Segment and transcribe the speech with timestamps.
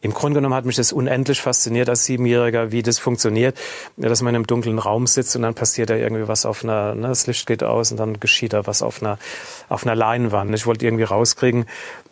[0.00, 3.58] Im Grunde genommen hat mich das unendlich fasziniert als Siebenjähriger, wie das funktioniert,
[3.96, 7.08] dass man einem dunklen Raum sitzt und dann passiert da irgendwie was auf einer, ne,
[7.08, 9.18] das Licht geht aus und dann geschieht da was auf einer,
[9.68, 10.54] auf einer Leinwand.
[10.54, 11.66] Ich wollte irgendwie rauskriegen,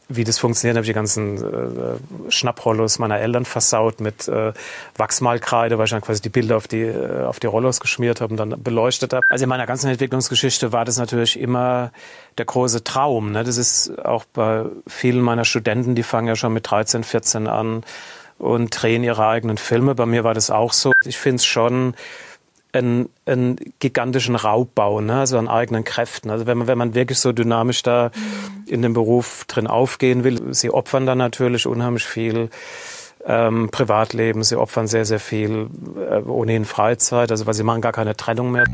[0.08, 4.52] wie das funktioniert, habe ich die ganzen äh, Schnapprollos meiner Eltern versaut mit äh,
[4.96, 8.32] Wachsmalkreide, weil ich dann quasi die Bilder auf die, äh, auf die Rollos geschmiert habe
[8.32, 9.26] und dann beleuchtet habe.
[9.30, 11.90] Also in meiner ganzen Entwicklungsgeschichte war das natürlich immer
[12.38, 13.32] der große Traum.
[13.32, 13.42] Ne?
[13.42, 17.82] Das ist auch bei vielen meiner Studenten, die fangen ja schon mit 13, 14 an
[18.38, 19.96] und drehen ihre eigenen Filme.
[19.96, 20.92] Bei mir war das auch so.
[21.04, 21.94] Ich finde es schon
[22.76, 25.20] einen, einen gigantischen Raubbau, ne?
[25.20, 26.30] also an eigenen Kräften.
[26.30, 28.10] Also wenn man, wenn man wirklich so dynamisch da
[28.66, 32.50] in dem Beruf drin aufgehen will, sie opfern dann natürlich unheimlich viel
[33.26, 35.68] ähm, Privatleben, sie opfern sehr, sehr viel
[36.10, 38.64] äh, ohnehin Freizeit, also weil sie machen gar keine Trennung mehr.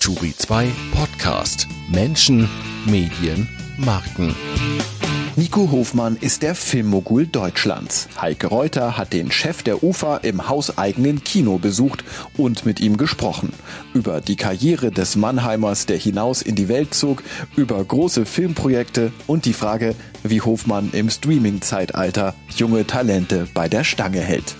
[0.00, 2.48] Turi 2 Podcast Menschen,
[2.86, 4.34] Medien, Marken.
[5.38, 8.08] Nico Hofmann ist der Filmmogul Deutschlands.
[8.18, 12.04] Heike Reuter hat den Chef der UFA im hauseigenen Kino besucht
[12.38, 13.52] und mit ihm gesprochen.
[13.92, 17.22] Über die Karriere des Mannheimers, der hinaus in die Welt zog,
[17.54, 24.20] über große Filmprojekte und die Frage, wie Hofmann im Streaming-Zeitalter junge Talente bei der Stange
[24.20, 24.56] hält.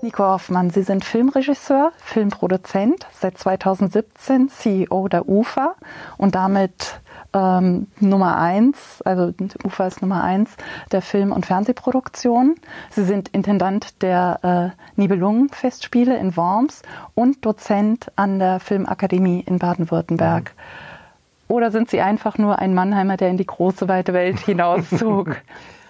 [0.00, 5.74] Nico Hoffmann, Sie sind Filmregisseur, Filmproduzent, seit 2017 CEO der UFA
[6.18, 7.00] und damit
[7.34, 9.32] ähm, Nummer eins, also
[9.64, 10.56] UFA ist Nummer eins
[10.92, 12.56] der Film- und Fernsehproduktion.
[12.90, 16.82] Sie sind Intendant der äh, Nibelungenfestspiele in Worms
[17.14, 20.54] und Dozent an der Filmakademie in Baden-Württemberg.
[20.54, 21.54] Mhm.
[21.54, 25.36] Oder sind Sie einfach nur ein Mannheimer, der in die große, weite Welt hinauszog?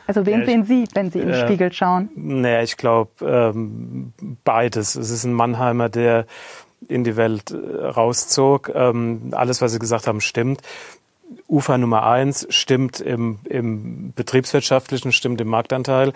[0.08, 2.08] Also wen ja, sehen Sie, wenn Sie in den äh, Spiegel schauen?
[2.14, 4.94] Naja, ich glaube ähm, beides.
[4.94, 6.24] Es ist ein Mannheimer, der
[6.88, 8.72] in die Welt äh, rauszog.
[8.74, 10.62] Ähm, alles, was Sie gesagt haben, stimmt.
[11.46, 16.12] Ufer Nummer eins stimmt im, im betriebswirtschaftlichen, stimmt im Marktanteil.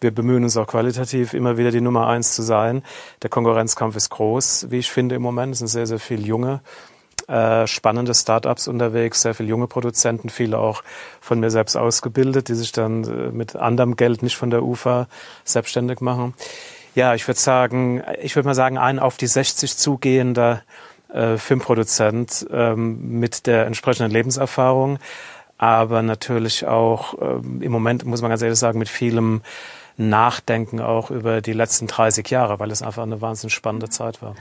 [0.00, 2.82] Wir bemühen uns auch qualitativ immer wieder die Nummer eins zu sein.
[3.22, 5.52] Der Konkurrenzkampf ist groß, wie ich finde im Moment.
[5.52, 6.60] Es sind sehr, sehr viele junge,
[7.28, 10.82] äh, spannende Startups unterwegs, sehr viele junge Produzenten, viele auch
[11.20, 15.08] von mir selbst ausgebildet, die sich dann äh, mit anderem Geld nicht von der UFA
[15.44, 16.34] selbstständig machen.
[16.94, 20.62] Ja, ich würde sagen, ich würde mal sagen, ein auf die 60 zugehender
[21.14, 24.98] äh, Filmproduzent ähm, mit der entsprechenden Lebenserfahrung,
[25.58, 29.42] aber natürlich auch ähm, im Moment, muss man ganz ehrlich sagen, mit vielem
[29.96, 34.34] Nachdenken auch über die letzten 30 Jahre, weil es einfach eine wahnsinnig spannende Zeit war.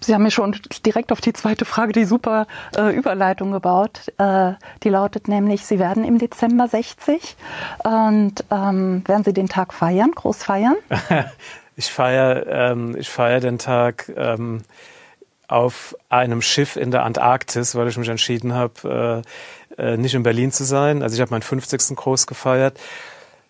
[0.00, 2.46] Sie haben mir schon direkt auf die zweite Frage die super
[2.76, 4.12] äh, Überleitung gebaut.
[4.18, 4.52] Äh,
[4.82, 7.36] die lautet nämlich, Sie werden im Dezember 60
[7.84, 10.76] und ähm, werden Sie den Tag feiern, groß feiern?
[11.76, 14.62] ich feiere ähm, ich feier den Tag ähm,
[15.48, 19.24] auf einem Schiff in der Antarktis, weil ich mich entschieden habe,
[19.78, 21.02] äh, äh, nicht in Berlin zu sein.
[21.02, 21.96] Also ich habe meinen 50.
[21.96, 22.78] Groß gefeiert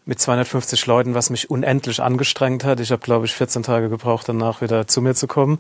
[0.07, 2.79] mit 250 Leuten, was mich unendlich angestrengt hat.
[2.81, 5.59] Ich habe, glaube ich, 14 Tage gebraucht, danach wieder zu mir zu kommen.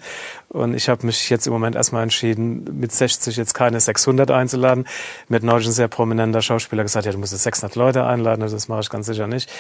[0.51, 4.87] Und ich habe mich jetzt im Moment erstmal entschieden, mit 60 jetzt keine 600 einzuladen.
[5.29, 8.43] Mir hat neulich ein sehr prominenter Schauspieler gesagt, ja, du musst jetzt 600 Leute einladen.
[8.43, 9.51] Also das mache ich ganz sicher nicht.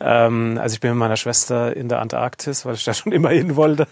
[0.00, 3.30] Ähm, also ich bin mit meiner Schwester in der Antarktis, weil ich da schon immer
[3.30, 3.86] hin wollte.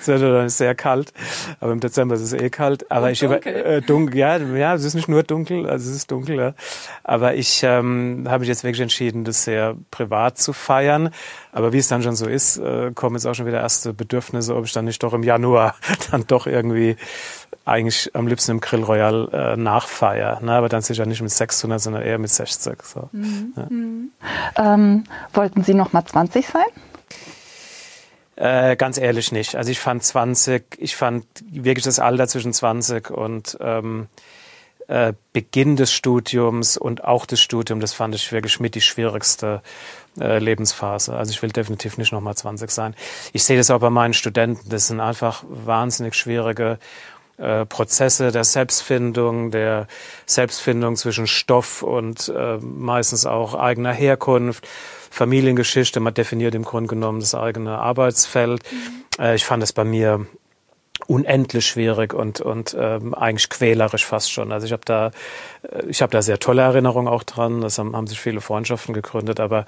[0.00, 1.12] es wird dann sehr kalt.
[1.60, 2.90] Aber im Dezember ist es eh kalt.
[2.90, 3.52] Aber Und ich dunkel.
[3.52, 4.18] Über, äh, dunkel.
[4.18, 6.36] Ja, ja, es ist nicht nur dunkel, also es ist dunkel.
[6.36, 6.54] Ja.
[7.04, 11.10] Aber ich ähm, habe mich jetzt wirklich entschieden, das sehr privat zu feiern.
[11.52, 14.54] Aber wie es dann schon so ist, äh, kommen jetzt auch schon wieder erste Bedürfnisse,
[14.54, 15.74] ob ich dann nicht doch im Januar
[16.10, 16.96] dann doch irgendwie
[17.64, 20.40] eigentlich am liebsten im Grill Royal äh, nachfeier.
[20.40, 20.52] Ne?
[20.52, 22.82] Aber dann sicher nicht mit 600, sondern eher mit 60.
[22.82, 23.08] So.
[23.12, 23.52] Mhm.
[23.56, 23.66] Ja.
[23.68, 24.10] Mhm.
[24.56, 26.64] Ähm, wollten Sie noch mal 20 sein?
[28.36, 29.56] Äh, ganz ehrlich nicht.
[29.56, 34.06] Also ich fand 20, ich fand wirklich das Alter zwischen 20 und ähm,
[34.88, 39.62] äh, Beginn des Studiums und auch des Studiums, das fand ich wirklich mit die schwierigste
[40.18, 41.14] äh, Lebensphase.
[41.14, 42.94] Also ich will definitiv nicht nochmal 20 sein.
[43.32, 44.68] Ich sehe das auch bei meinen Studenten.
[44.68, 46.78] Das sind einfach wahnsinnig schwierige
[47.36, 49.86] äh, Prozesse der Selbstfindung, der
[50.26, 54.66] Selbstfindung zwischen Stoff und äh, meistens auch eigener Herkunft.
[55.10, 58.62] Familiengeschichte, man definiert im Grunde genommen das eigene Arbeitsfeld.
[58.72, 59.22] Mhm.
[59.22, 60.26] Äh, ich fand es bei mir
[61.06, 64.52] unendlich schwierig und und ähm, eigentlich quälerisch fast schon.
[64.52, 65.10] Also ich habe da
[65.62, 67.60] äh, ich habe da sehr tolle Erinnerungen auch dran.
[67.60, 69.64] Das haben, haben sich viele Freundschaften gegründet, aber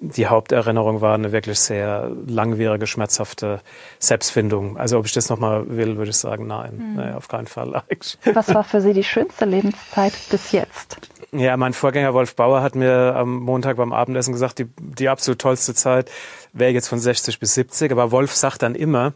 [0.00, 3.60] die Haupterinnerung war eine wirklich sehr langwierige, schmerzhafte
[3.98, 4.76] Selbstfindung.
[4.76, 6.96] Also ob ich das nochmal will, würde ich sagen, nein, mhm.
[6.96, 8.16] nee, auf keinen Fall eigentlich.
[8.32, 10.98] Was war für Sie die schönste Lebenszeit bis jetzt?
[11.32, 15.38] Ja, mein Vorgänger Wolf Bauer hat mir am Montag beim Abendessen gesagt, die, die absolut
[15.38, 16.10] tollste Zeit
[16.54, 17.92] wäre jetzt von 60 bis 70.
[17.92, 19.12] Aber Wolf sagt dann immer,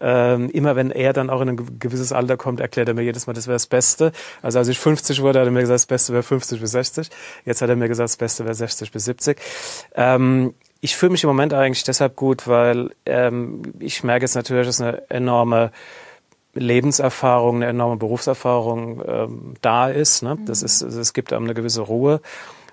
[0.00, 3.26] Ähm, immer wenn er dann auch in ein gewisses Alter kommt, erklärt er mir jedes
[3.26, 4.12] Mal, das wäre das Beste.
[4.42, 7.10] Also als ich 50 wurde, hat er mir gesagt, das Beste wäre 50 bis 60.
[7.44, 9.40] Jetzt hat er mir gesagt, das Beste wäre 60 bis 70.
[9.94, 14.66] Ähm, ich fühle mich im Moment eigentlich deshalb gut, weil ähm, ich merke jetzt natürlich,
[14.66, 15.70] dass eine enorme
[16.54, 20.22] Lebenserfahrung, eine enorme Berufserfahrung ähm, da ist.
[20.22, 20.38] Ne?
[20.44, 22.20] Das ist, es gibt einem eine gewisse Ruhe.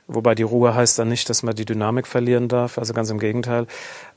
[0.08, 3.20] Wobei die Ruhe heißt dann nicht, dass man die Dynamik verlieren darf, also ganz im
[3.20, 3.66] Gegenteil.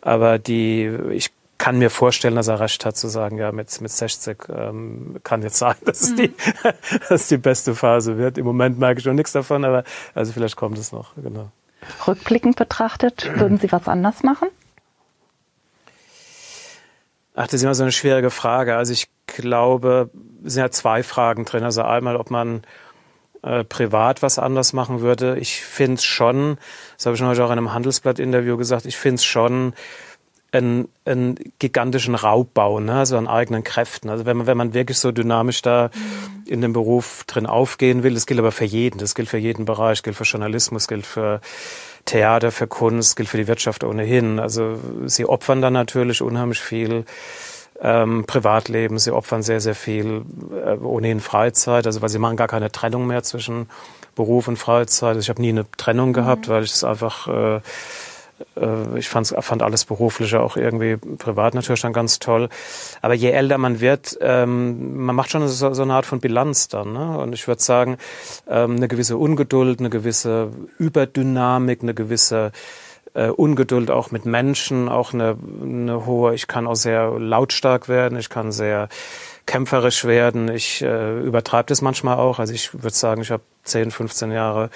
[0.01, 3.91] Aber die, ich kann mir vorstellen, dass er recht hat zu sagen, ja, mit, mit
[3.91, 6.35] 60 ähm, kann jetzt sein, dass es, die,
[7.09, 8.39] dass es die beste Phase wird.
[8.39, 9.85] Im Moment merke ich noch nichts davon, aber
[10.15, 11.51] also vielleicht kommt es noch, genau.
[12.07, 14.49] Rückblickend betrachtet, würden Sie was anders machen?
[17.35, 18.77] Ach, das ist immer so eine schwierige Frage.
[18.77, 20.11] Also ich glaube,
[20.45, 21.65] es sind ja zwei Fragen drin.
[21.65, 22.63] Also einmal, ob man
[23.43, 25.37] äh, privat was anders machen würde.
[25.39, 26.59] Ich finde es schon,
[26.97, 29.75] das habe ich schon heute auch in einem Handelsblatt-Interview gesagt, ich finde es schon
[30.55, 32.95] einen, einen gigantischen Raubbau, ne?
[32.95, 34.09] also an eigenen Kräften.
[34.09, 35.91] Also wenn man, wenn man wirklich so dynamisch da
[36.47, 39.65] in dem Beruf drin aufgehen will, das gilt aber für jeden, das gilt für jeden
[39.65, 41.41] Bereich, gilt für Journalismus, gilt für
[42.05, 44.39] Theater, für Kunst, gilt für die Wirtschaft ohnehin.
[44.39, 47.05] Also sie opfern da natürlich unheimlich viel
[47.81, 50.23] ähm, Privatleben, sie opfern sehr, sehr viel
[50.65, 53.69] äh, ohnehin Freizeit, also weil sie machen gar keine Trennung mehr zwischen
[54.15, 55.09] Beruf und Freizeit.
[55.09, 56.53] Also ich habe nie eine Trennung gehabt, mhm.
[56.53, 57.61] weil ich es einfach äh,
[58.97, 62.49] ich fand's, fand alles Berufliche auch irgendwie privat natürlich dann ganz toll.
[63.03, 66.69] Aber je älter man wird, ähm, man macht schon so, so eine Art von Bilanz
[66.69, 66.93] dann.
[66.93, 67.19] Ne?
[67.19, 67.97] Und ich würde sagen,
[68.49, 72.53] ähm, eine gewisse Ungeduld, eine gewisse Überdynamik, eine gewisse
[73.15, 78.19] äh, Ungeduld auch mit Menschen, auch eine, eine hohe, ich kann auch sehr lautstark werden,
[78.19, 78.89] ich kann sehr
[79.47, 82.39] kämpferisch werden, ich äh, übertreibe das manchmal auch.
[82.39, 84.71] Also ich würde sagen, ich habe 10, 15 Jahre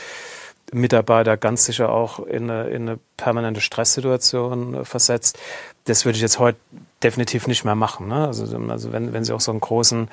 [0.72, 5.38] Mitarbeiter ganz sicher auch in eine, in eine permanente Stresssituation äh, versetzt.
[5.84, 6.58] Das würde ich jetzt heute
[7.02, 8.08] definitiv nicht mehr machen.
[8.08, 8.26] Ne?
[8.26, 10.08] Also, also wenn, wenn Sie auch so einen großen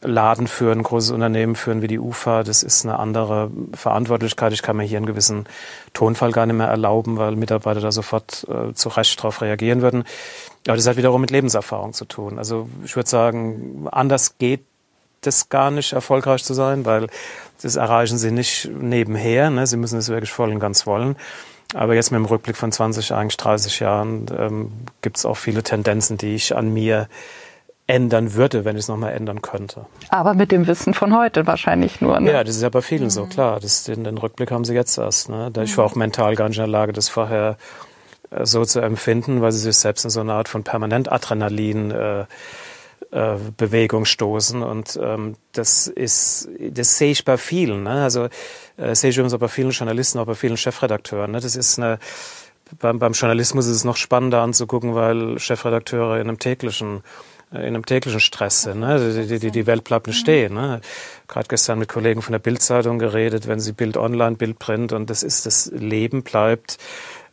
[0.00, 4.52] Laden führen, ein großes Unternehmen führen wie die UFA, das ist eine andere Verantwortlichkeit.
[4.52, 5.46] Ich kann mir hier einen gewissen
[5.92, 10.04] Tonfall gar nicht mehr erlauben, weil Mitarbeiter da sofort äh, zu Recht darauf reagieren würden.
[10.66, 12.38] Aber das hat wiederum mit Lebenserfahrung zu tun.
[12.38, 14.64] Also ich würde sagen, anders geht
[15.26, 17.08] das gar nicht erfolgreich zu sein, weil
[17.62, 19.50] das erreichen sie nicht nebenher.
[19.50, 19.66] Ne?
[19.66, 21.16] Sie müssen es wirklich voll und ganz wollen.
[21.72, 24.72] Aber jetzt mit dem Rückblick von 20, eigentlich 30 Jahren ähm,
[25.02, 27.08] gibt es auch viele Tendenzen, die ich an mir
[27.86, 29.86] ändern würde, wenn ich es nochmal ändern könnte.
[30.08, 32.18] Aber mit dem Wissen von heute wahrscheinlich nur.
[32.20, 32.32] Ne?
[32.32, 33.10] Ja, das ist ja bei vielen mhm.
[33.10, 33.60] so, klar.
[33.60, 35.28] Das, den, den Rückblick haben sie jetzt erst.
[35.28, 35.52] Ne?
[35.62, 37.56] Ich war auch mental gar nicht in der Lage, das vorher
[38.30, 41.90] äh, so zu empfinden, weil sie sich selbst in so eine Art von permanent Adrenalin
[41.90, 42.24] äh,
[43.14, 44.62] äh, Bewegung stoßen.
[44.62, 47.84] Und ähm, das ist, das sehe ich bei vielen.
[47.84, 48.02] Ne?
[48.02, 48.28] Also
[48.76, 51.30] äh, sehe ich übrigens auch bei vielen Journalisten, auch bei vielen Chefredakteuren.
[51.30, 51.40] Ne?
[51.40, 51.98] Das ist eine
[52.80, 57.02] beim, beim Journalismus ist es noch spannender anzugucken, weil Chefredakteure in einem täglichen
[57.52, 58.80] äh, in einem täglichen Stress sind.
[58.80, 58.88] Ne?
[58.88, 60.54] Also die, die, die Welt bleibt nicht stehen.
[60.54, 60.80] Ne?
[61.28, 65.08] Gerade gestern mit Kollegen von der Bildzeitung geredet, wenn sie Bild online, Bild print und
[65.08, 66.78] das ist das Leben bleibt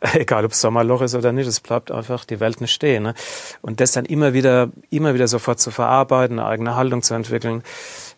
[0.14, 3.04] egal ob Sommerloch ist oder nicht, es bleibt einfach die Welt nicht stehen.
[3.04, 3.14] Ne?
[3.60, 7.62] Und das dann immer wieder, immer wieder sofort zu verarbeiten, eine eigene Haltung zu entwickeln,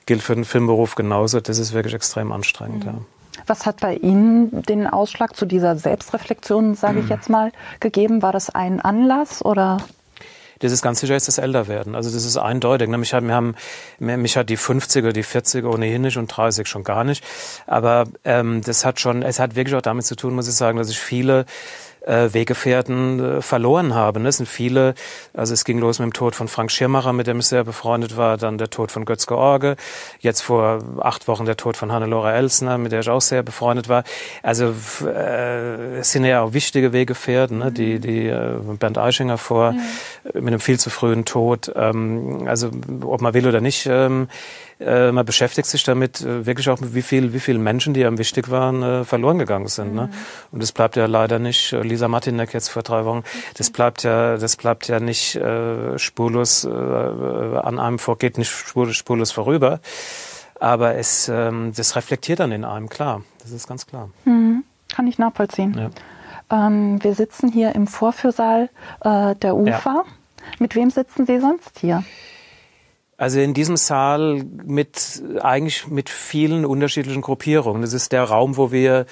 [0.07, 1.41] gilt für den Filmberuf genauso.
[1.41, 2.85] Das ist wirklich extrem anstrengend.
[2.85, 2.91] Mhm.
[2.91, 2.99] Ja.
[3.47, 8.23] Was hat bei Ihnen den Ausschlag zu dieser Selbstreflexion, sage ich jetzt mal, gegeben?
[8.23, 9.79] War das ein Anlass oder?
[10.61, 11.95] Das ist ganz sicher ist das Älterwerden.
[11.95, 12.89] Also das ist eindeutig.
[12.89, 13.55] Mich hat, wir haben,
[13.99, 17.25] mich hat die 50er, die 40er ohnehin nicht und 30 schon gar nicht.
[17.67, 20.79] Aber ähm, das hat schon, es hat wirklich auch damit zu tun, muss ich sagen,
[20.79, 21.45] dass ich viele
[22.07, 24.21] äh, Weggefährten äh, verloren habe.
[24.21, 24.29] Ne?
[24.29, 24.95] Es sind viele,
[25.33, 28.17] also es ging los mit dem Tod von Frank Schirmacher, mit dem ich sehr befreundet
[28.17, 29.77] war, dann der Tod von Götz George,
[30.21, 33.89] jetzt vor acht Wochen der Tod von Hannelore Elsner, mit der ich auch sehr befreundet
[33.89, 34.05] war.
[34.43, 37.73] Also äh, es sind ja auch wichtige Weggefährten, ne?
[37.73, 39.81] die, die äh, Bernd Eichinger vor, mhm.
[40.35, 41.73] mit einem viel zu frühen Tod.
[41.75, 42.71] Ähm, also
[43.03, 44.29] ob man will oder nicht, ähm,
[44.85, 48.19] äh, man beschäftigt sich damit äh, wirklich auch, wie viel, wie viele Menschen, die einem
[48.19, 49.95] wichtig waren, äh, verloren gegangen sind.
[49.95, 50.03] Ne?
[50.03, 50.11] Mhm.
[50.11, 50.17] Ne?
[50.53, 53.25] Und das bleibt ja leider nicht, äh, Lisa Martinek jetzt vor drei Wochen,
[53.57, 58.51] das bleibt ja, das bleibt ja nicht äh, spurlos äh, an einem vor, geht nicht
[58.51, 59.81] spurlos, spurlos vorüber.
[60.61, 63.23] Aber es, ähm, das reflektiert dann in einem, klar.
[63.43, 64.11] Das ist ganz klar.
[64.25, 64.65] Mhm.
[64.95, 65.75] Kann ich nachvollziehen.
[66.51, 66.67] Ja.
[66.67, 69.95] Ähm, wir sitzen hier im Vorführsaal äh, der UFA.
[69.95, 70.05] Ja.
[70.59, 72.05] Mit wem sitzen Sie sonst hier?
[73.17, 77.83] Also in diesem Saal mit eigentlich mit vielen unterschiedlichen Gruppierungen.
[77.83, 79.07] Das ist der Raum, wo wir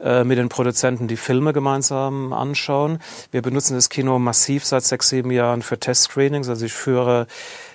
[0.00, 3.00] äh, mit den Produzenten die Filme gemeinsam anschauen.
[3.32, 6.48] Wir benutzen das Kino massiv seit sechs, sieben Jahren für Testscreenings.
[6.48, 7.26] Also ich führe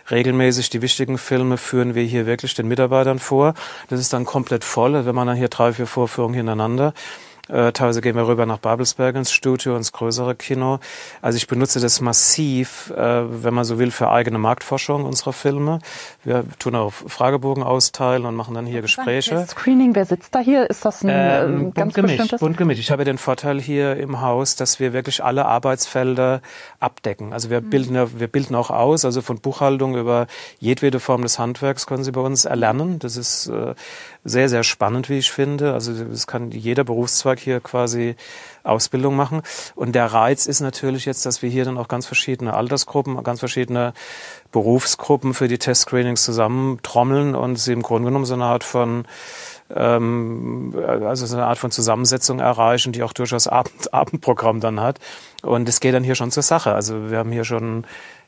[0.09, 3.53] regelmäßig die wichtigen Filme, führen wir hier wirklich den Mitarbeitern vor.
[3.89, 6.93] Das ist dann komplett voll, wenn man dann hier drei, vier Vorführungen hintereinander.
[7.47, 10.79] Äh, teilweise gehen wir rüber nach Babelsberg ins Studio, ins größere Kino.
[11.21, 15.79] Also ich benutze das massiv, äh, wenn man so will, für eigene Marktforschung unserer Filme.
[16.23, 19.45] Wir tun auch Fragebogen austeilen und machen dann hier Gespräche.
[19.47, 20.69] Screening, wer sitzt da hier?
[20.69, 22.39] Ist das ein Ähm, äh, ganz gemischt, bestimmtes?
[22.39, 22.79] bunt gemischt.
[22.79, 26.41] Ich habe den Vorteil hier im Haus, dass wir wirklich alle Arbeitsfelder
[26.79, 27.31] abdecken.
[27.33, 27.51] Also Mhm.
[27.51, 30.27] wir bilden, ja, wir bilden auch aus, also von Buchhaltung über
[30.59, 32.99] jedwede Form des Handwerks können Sie bei uns erlernen.
[32.99, 33.75] Das ist äh,
[34.25, 35.73] sehr, sehr spannend, wie ich finde.
[35.73, 38.15] Also das kann jeder Berufszweig hier quasi
[38.63, 39.43] Ausbildung machen.
[39.75, 43.39] Und der Reiz ist natürlich jetzt, dass wir hier dann auch ganz verschiedene Altersgruppen, ganz
[43.39, 43.93] verschiedene
[44.51, 49.05] Berufsgruppen für die Testscreenings zusammentrommeln und sie im Grunde genommen so eine Art von
[49.73, 54.99] ähm, also so eine Art von Zusammensetzung erreichen, die auch durchaus Abend, Abendprogramm dann hat.
[55.41, 56.73] Und es geht dann hier schon zur Sache.
[56.73, 57.85] Also wir haben hier schon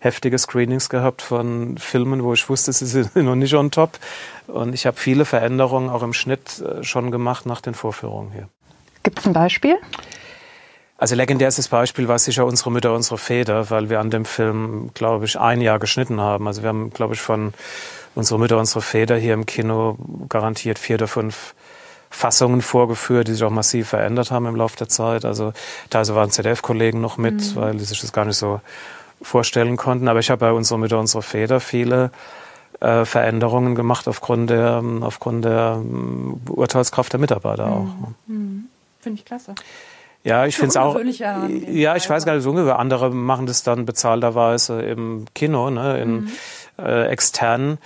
[0.08, 4.00] heftige Screenings gehabt von Filmen, wo ich wusste, sie sind noch nicht on top.
[4.48, 8.48] Und ich habe viele Veränderungen auch im Schnitt äh, schon gemacht nach den Vorführungen hier.
[9.04, 9.78] Gibt es ein Beispiel?
[10.98, 15.26] Also legendärstes Beispiel war sicher unsere Mütter, unsere Väter, weil wir an dem Film, glaube
[15.26, 16.48] ich, ein Jahr geschnitten haben.
[16.48, 17.54] Also wir haben, glaube ich, von
[18.16, 19.98] unsere Mütter, unsere Väter hier im Kino
[20.28, 21.54] garantiert vier oder fünf
[22.10, 25.24] Fassungen vorgeführt, die sich auch massiv verändert haben im Laufe der Zeit.
[25.24, 25.54] Also
[25.90, 28.62] teilweise waren ZDF-Kollegen noch mit, weil die sich das gar nicht so
[29.22, 30.08] vorstellen konnten.
[30.08, 32.12] Aber ich habe bei unsere Mütter, unsere Väter viele
[32.80, 37.88] äh, Veränderungen gemacht aufgrund der, aufgrund der ähm, Urteilskraft der Mitarbeiter auch.
[38.28, 39.56] Finde ich klasse.
[40.24, 41.00] Ja, ich finde es auch.
[41.70, 42.80] Ja, ich weiß gar nicht so ungefähr.
[42.80, 46.32] Andere machen das dann bezahlterweise im Kino, ne, in
[46.78, 47.78] äh, externen.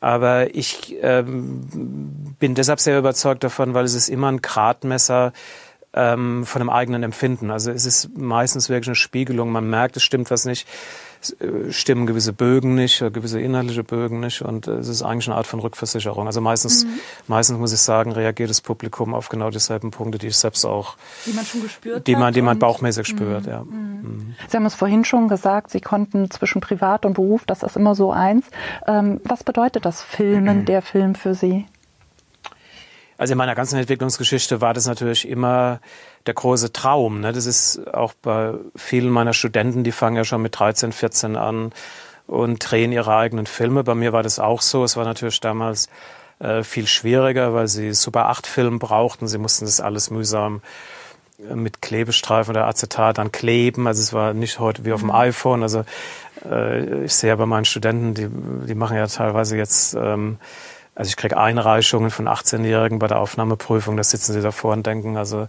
[0.00, 5.32] Aber ich ähm, bin deshalb sehr überzeugt davon, weil es ist immer ein Gradmesser
[5.96, 7.50] ähm, von dem eigenen Empfinden.
[7.50, 9.50] Also es ist meistens wirklich eine Spiegelung.
[9.50, 10.68] Man merkt, es stimmt was nicht.
[11.22, 14.42] Es äh, stimmen gewisse Bögen nicht, äh, gewisse inhaltliche Bögen nicht.
[14.42, 16.26] Und äh, es ist eigentlich eine Art von Rückversicherung.
[16.26, 16.86] Also meistens,
[17.26, 20.96] meistens muss ich sagen, reagiert das Publikum auf genau dieselben Punkte, die ich selbst auch
[21.24, 22.20] Die man schon gespürt die hat.
[22.20, 23.64] man, die man bauchmäßig spürt, ja.
[24.48, 27.94] Sie haben es vorhin schon gesagt, Sie konnten zwischen Privat und Beruf, das ist immer
[27.94, 28.44] so eins.
[28.86, 31.66] Ähm, was bedeutet das Filmen, der Film für Sie?
[33.18, 35.80] Also in meiner ganzen Entwicklungsgeschichte war das natürlich immer
[36.26, 37.20] der große Traum.
[37.20, 37.32] Ne?
[37.32, 41.72] Das ist auch bei vielen meiner Studenten, die fangen ja schon mit 13, 14 an
[42.26, 43.84] und drehen ihre eigenen Filme.
[43.84, 44.84] Bei mir war das auch so.
[44.84, 45.88] Es war natürlich damals
[46.38, 49.28] äh, viel schwieriger, weil sie Super 8 Film brauchten.
[49.28, 50.60] Sie mussten das alles mühsam
[51.48, 53.86] äh, mit Klebestreifen oder Acetat dann kleben.
[53.86, 55.62] Also es war nicht heute wie auf dem iPhone.
[55.62, 55.84] Also
[56.44, 58.28] äh, ich sehe ja bei meinen Studenten, die,
[58.66, 60.38] die machen ja teilweise jetzt, ähm,
[60.96, 65.18] also ich kriege Einreichungen von 18-Jährigen bei der Aufnahmeprüfung, da sitzen sie davor und denken,
[65.18, 65.46] also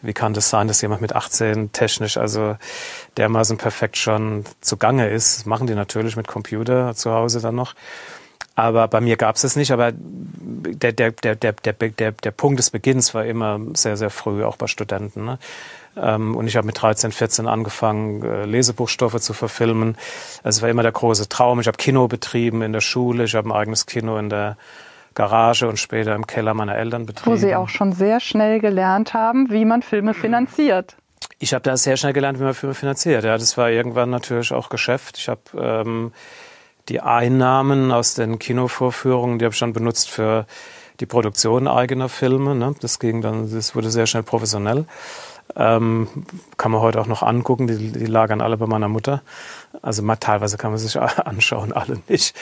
[0.00, 2.56] wie kann das sein, dass jemand mit 18 technisch also
[3.18, 5.38] dermaßen perfekt schon zugange ist.
[5.38, 7.74] Das machen die natürlich mit Computer zu Hause dann noch.
[8.56, 9.70] Aber bei mir gab es es nicht.
[9.70, 14.10] Aber der, der, der, der, der, der, der Punkt des Beginns war immer sehr, sehr
[14.10, 15.26] früh, auch bei Studenten.
[15.26, 15.38] Ne?
[15.96, 19.96] Ähm, und ich habe mit 13, 14 angefangen, äh, Lesebuchstoffe zu verfilmen.
[20.42, 21.60] Also es war immer der große Traum.
[21.60, 23.24] Ich habe Kino betrieben in der Schule.
[23.24, 24.56] Ich habe ein eigenes Kino in der
[25.14, 27.32] Garage und später im Keller meiner Eltern betrieben.
[27.32, 30.96] Wo Sie auch schon sehr schnell gelernt haben, wie man Filme finanziert.
[31.38, 33.24] Ich habe da sehr schnell gelernt, wie man Filme finanziert.
[33.24, 35.18] Ja, das war irgendwann natürlich auch Geschäft.
[35.18, 36.12] Ich habe ähm,
[36.88, 40.46] die Einnahmen aus den Kinovorführungen, die habe ich dann benutzt für
[41.00, 42.54] die Produktion eigener Filme.
[42.54, 42.74] Ne?
[42.80, 44.86] Das ging dann, das wurde sehr schnell professionell.
[45.54, 46.08] Ähm,
[46.56, 47.66] kann man heute auch noch angucken.
[47.66, 49.22] Die, die lagern alle bei meiner Mutter.
[49.82, 52.36] Also mal, teilweise kann man sich anschauen, alle nicht.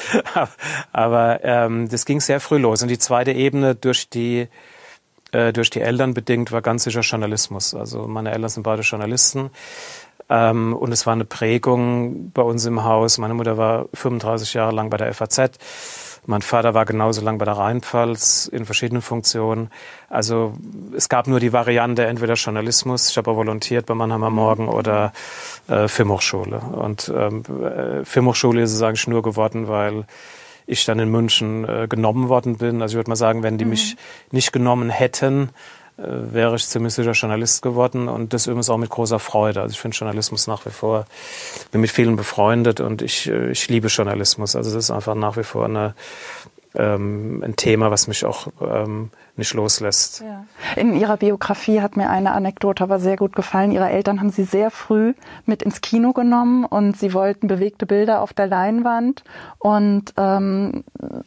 [0.93, 2.83] Aber ähm, das ging sehr früh los.
[2.83, 4.49] Und die zweite Ebene durch die
[5.33, 7.75] äh, durch die Eltern bedingt war ganz sicher Journalismus.
[7.75, 9.51] Also meine Eltern sind beide Journalisten.
[10.29, 13.19] Ähm, und es war eine Prägung bei uns im Haus.
[13.19, 15.59] Meine Mutter war 35 Jahre lang bei der FAZ.
[16.27, 19.71] Mein Vater war genauso lang bei der Rheinpfalz in verschiedenen Funktionen.
[20.09, 20.55] Also
[20.97, 25.13] es gab nur die Variante entweder Journalismus, ich habe auch volontiert bei Mannheimer Morgen oder
[25.69, 26.59] äh, Filmhochschule.
[26.59, 30.07] Und ähm, äh, Filmhochschule ist es eigentlich nur geworden, weil
[30.67, 32.81] ich dann in München äh, genommen worden bin.
[32.81, 33.97] Also ich würde mal sagen, wenn die mich
[34.31, 35.51] nicht genommen hätten,
[35.97, 39.63] wäre ich ziemlich Journalist geworden und das übrigens auch mit großer Freude.
[39.63, 41.07] Also ich finde Journalismus nach wie vor,
[41.71, 44.57] bin mit vielen befreundet und ich, äh, ich liebe Journalismus.
[44.57, 45.95] Also das ist einfach nach wie vor eine,
[46.75, 50.23] ähm, ein Thema, was mich auch ähm, nicht loslässt.
[50.77, 53.73] In Ihrer Biografie hat mir eine Anekdote aber sehr gut gefallen.
[53.73, 55.15] Ihre Eltern haben Sie sehr früh
[55.45, 59.25] mit ins Kino genommen und Sie wollten bewegte Bilder auf der Leinwand
[59.59, 60.85] und ähm,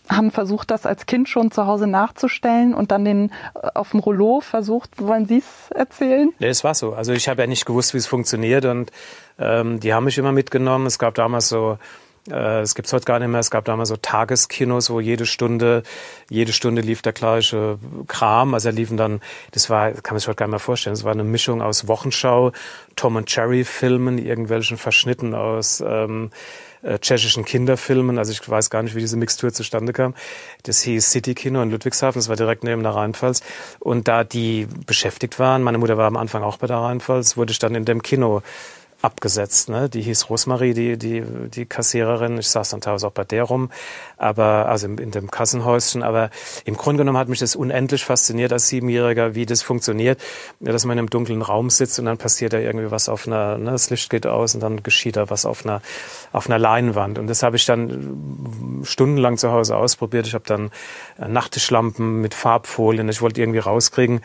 [0.09, 3.99] haben versucht, das als Kind schon zu Hause nachzustellen und dann den äh, auf dem
[3.99, 4.91] Rollo versucht.
[4.97, 6.31] Wollen Sie es erzählen?
[6.39, 6.93] Nee, es war so.
[6.93, 8.91] Also ich habe ja nicht gewusst, wie es funktioniert und
[9.37, 10.85] ähm, die haben mich immer mitgenommen.
[10.85, 11.77] Es gab damals so
[12.31, 13.39] es gibt's heute gar nicht mehr.
[13.39, 15.83] Es gab damals so Tageskinos, wo jede Stunde,
[16.29, 18.53] jede Stunde lief der gleiche Kram.
[18.53, 21.11] Also liefen dann, das war, kann man sich heute gar nicht mehr vorstellen, es war
[21.11, 22.51] eine Mischung aus Wochenschau,
[22.95, 26.31] Tom und Jerry Filmen, irgendwelchen Verschnitten aus ähm,
[26.81, 28.17] äh, tschechischen Kinderfilmen.
[28.17, 30.13] Also ich weiß gar nicht, wie diese Mixtur zustande kam.
[30.63, 33.41] Das hieß City Kino in Ludwigshafen, das war direkt neben der Rheinpfalz.
[33.79, 37.51] Und da die beschäftigt waren, meine Mutter war am Anfang auch bei der Rheinpfalz, wurde
[37.51, 38.41] ich dann in dem Kino
[39.01, 39.69] abgesetzt.
[39.69, 39.89] Ne?
[39.89, 42.37] Die hieß Rosmarie, die, die, die Kassiererin.
[42.37, 43.69] Ich saß dann teilweise auch bei der rum,
[44.17, 46.01] aber also in, in dem Kassenhäuschen.
[46.01, 46.29] Aber
[46.65, 50.19] im Grunde genommen hat mich das unendlich fasziniert als Siebenjähriger, wie das funktioniert,
[50.59, 53.57] dass man in einem dunklen Raum sitzt und dann passiert da irgendwie was auf einer,
[53.57, 55.81] ne, das Licht geht aus und dann geschieht da was auf einer,
[56.31, 57.19] auf einer Leinwand.
[57.19, 60.25] Und das habe ich dann stundenlang zu Hause ausprobiert.
[60.25, 60.71] Ich habe dann
[61.19, 63.07] äh, Nachttischlampen mit Farbfolien.
[63.09, 64.21] Ich wollte irgendwie rauskriegen,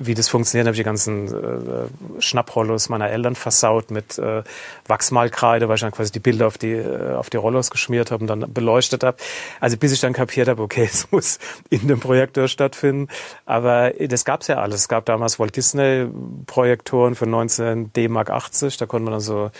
[0.00, 4.42] wie das funktioniert, habe ich die ganzen äh, Schnapprollos meiner Eltern versaut mit äh,
[4.86, 8.24] Wachsmalkreide, weil ich dann quasi die Bilder auf die äh, auf die Rollos geschmiert habe
[8.24, 9.18] und dann beleuchtet habe.
[9.60, 11.38] Also bis ich dann kapiert habe, okay, es muss
[11.68, 13.08] in dem Projektor stattfinden.
[13.44, 14.80] Aber das gab's ja alles.
[14.80, 16.06] Es gab damals Walt Disney
[16.46, 18.78] Projektoren für 19 D-Mark 80.
[18.78, 19.50] Da konnte man dann so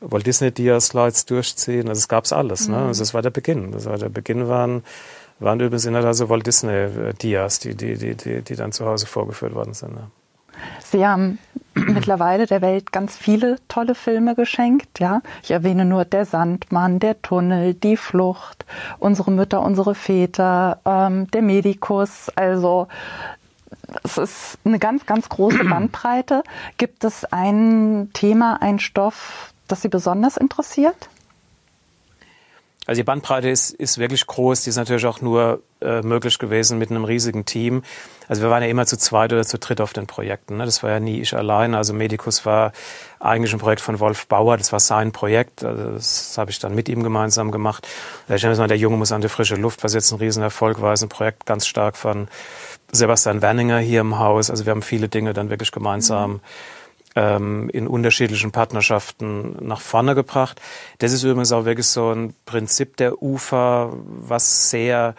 [0.00, 1.88] Walt Disney Dia-Slides durchziehen.
[1.88, 2.68] Also es gab's alles.
[2.68, 2.76] Ne?
[2.76, 2.86] Mhm.
[2.88, 3.72] Also es war der Beginn.
[3.72, 4.82] Das war der Beginn waren
[5.40, 9.06] waren übrigens in also Walt Disney Dias, die, die, die, die, die dann zu Hause
[9.06, 9.94] vorgeführt worden sind.
[9.94, 10.10] Ne?
[10.84, 11.38] Sie haben
[11.74, 14.98] mittlerweile der Welt ganz viele tolle Filme geschenkt.
[14.98, 18.64] Ja, ich erwähne nur Der Sandmann, Der Tunnel, Die Flucht,
[18.98, 22.30] Unsere Mütter, unsere Väter, ähm, Der Medikus.
[22.34, 22.88] Also
[24.02, 26.42] es ist eine ganz, ganz große Bandbreite.
[26.76, 31.08] Gibt es ein Thema, ein Stoff, das Sie besonders interessiert?
[32.88, 34.62] Also die Bandbreite ist, ist wirklich groß.
[34.62, 37.82] Die ist natürlich auch nur äh, möglich gewesen mit einem riesigen Team.
[38.28, 40.56] Also wir waren ja immer zu zweit oder zu dritt auf den Projekten.
[40.56, 40.64] Ne?
[40.64, 41.74] Das war ja nie ich allein.
[41.74, 42.72] Also Medicus war
[43.20, 44.56] eigentlich ein Projekt von Wolf Bauer.
[44.56, 45.62] Das war sein Projekt.
[45.64, 47.86] Also das habe ich dann mit ihm gemeinsam gemacht.
[48.26, 50.94] Ich habe gesagt, der Junge muss an die frische Luft, was jetzt ein Riesenerfolg war.
[50.94, 52.28] ist ein Projekt ganz stark von
[52.90, 54.48] Sebastian Werninger hier im Haus.
[54.48, 56.40] Also wir haben viele Dinge dann wirklich gemeinsam mhm
[57.18, 60.60] ähm, in unterschiedlichen Partnerschaften nach vorne gebracht.
[60.98, 65.16] Das ist übrigens auch wirklich so ein Prinzip der UFA, was sehr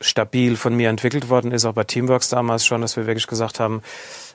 [0.00, 3.60] stabil von mir entwickelt worden ist, auch bei Teamworks damals schon, dass wir wirklich gesagt
[3.60, 3.82] haben,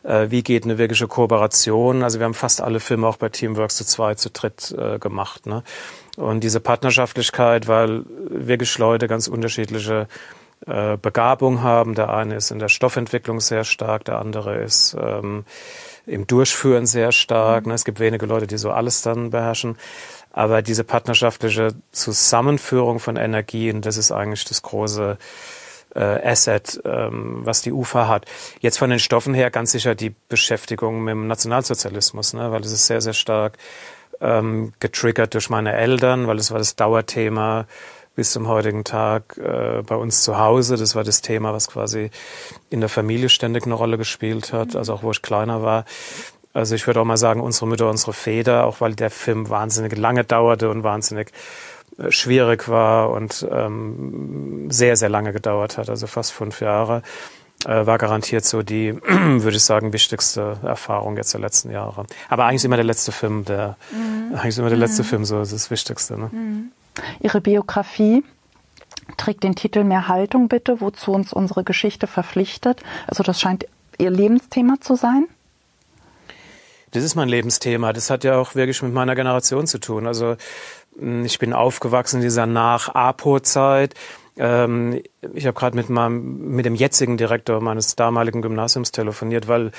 [0.04, 2.04] äh, wie geht eine wirkliche Kooperation.
[2.04, 5.46] Also wir haben fast alle Filme auch bei Teamworks zu zweit, zu dritt äh, gemacht.
[5.46, 5.64] Ne?
[6.16, 10.08] Und diese Partnerschaftlichkeit, weil wirklich Leute ganz unterschiedliche
[10.68, 11.96] äh, Begabung haben.
[11.96, 15.46] Der eine ist in der Stoffentwicklung sehr stark, der andere ist ähm,
[16.06, 17.66] im Durchführen sehr stark.
[17.66, 17.74] Ne?
[17.74, 19.78] Es gibt wenige Leute, die so alles dann beherrschen.
[20.32, 25.18] Aber diese partnerschaftliche Zusammenführung von Energien, das ist eigentlich das große
[25.96, 28.26] äh, Asset, ähm, was die UFA hat.
[28.60, 32.52] Jetzt von den Stoffen her ganz sicher die Beschäftigung mit dem Nationalsozialismus, ne?
[32.52, 33.58] weil es ist sehr, sehr stark
[34.22, 37.68] ähm, getriggert durch meine Eltern, weil es war das Dauerthema
[38.16, 40.78] bis zum heutigen Tag äh, bei uns zu Hause.
[40.78, 42.12] Das war das Thema, was quasi
[42.70, 45.86] in der Familie ständig eine Rolle gespielt hat, also auch wo ich kleiner war.
[46.54, 49.98] Also ich würde auch mal sagen, unsere Mütter, unsere Väter, auch weil der Film wahnsinnig
[49.98, 51.32] lange dauerte und wahnsinnig
[51.98, 57.02] äh, schwierig war und ähm, sehr, sehr lange gedauert hat, also fast fünf Jahre,
[57.66, 62.06] äh, war garantiert so die, würde ich sagen, wichtigste Erfahrung jetzt der letzten Jahre.
[62.30, 64.36] Aber eigentlich ist immer der letzte Film, der, mhm.
[64.36, 65.08] eigentlich ist immer der letzte mhm.
[65.08, 66.20] Film so das Wichtigste.
[66.20, 66.30] Ne?
[66.32, 66.72] Mhm.
[67.20, 68.24] Ihre Biografie
[69.18, 72.82] trägt den Titel Mehr Haltung bitte, wozu uns unsere Geschichte verpflichtet.
[73.08, 73.66] Also das scheint
[73.98, 75.28] Ihr Lebensthema zu sein.
[76.92, 77.92] Das ist mein Lebensthema.
[77.92, 80.08] Das hat ja auch wirklich mit meiner Generation zu tun.
[80.08, 80.36] Also
[80.98, 83.96] hm, ich bin aufgewachsen in dieser Nach-APO-Zeit.
[84.38, 85.02] Ähm,
[85.34, 89.72] ich habe gerade mit mit dem jetzigen Direktor meines damaligen Gymnasiums telefoniert, weil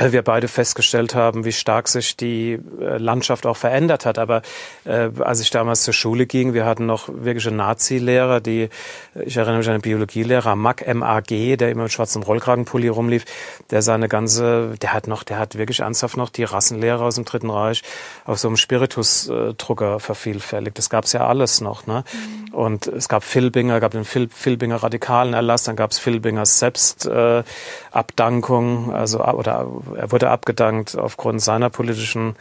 [0.00, 4.18] wir beide festgestellt haben, wie stark sich die äh, Landschaft auch verändert hat.
[4.18, 4.42] Aber
[4.84, 8.68] äh, als ich damals zur Schule ging, wir hatten noch wirkliche Nazi-Lehrer, die,
[9.14, 13.24] ich erinnere mich an einen Biologielehrer, Mack M.A.G., der immer mit schwarzem Rollkragenpulli rumlief,
[13.70, 17.24] der seine ganze, der hat noch, der hat wirklich ernsthaft noch die Rassenlehrer aus dem
[17.24, 17.82] Dritten Reich
[18.24, 20.78] auf so einem Spiritusdrucker vervielfältigt.
[20.78, 21.86] Das gab's ja alles noch.
[21.86, 22.04] Ne?
[22.12, 22.54] Mhm.
[22.54, 28.94] Und es gab Filbinger, gab den Phil, Filbinger radikalen Erlass, dann gab's Filbingers Selbstabdankung, äh,
[28.94, 32.36] also oder er wurde abgedankt aufgrund seiner politischen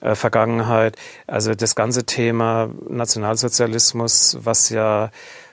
[0.00, 0.96] äh, Vergangenheit.
[1.26, 5.10] Also das ganze Thema Nationalsozialismus, was ja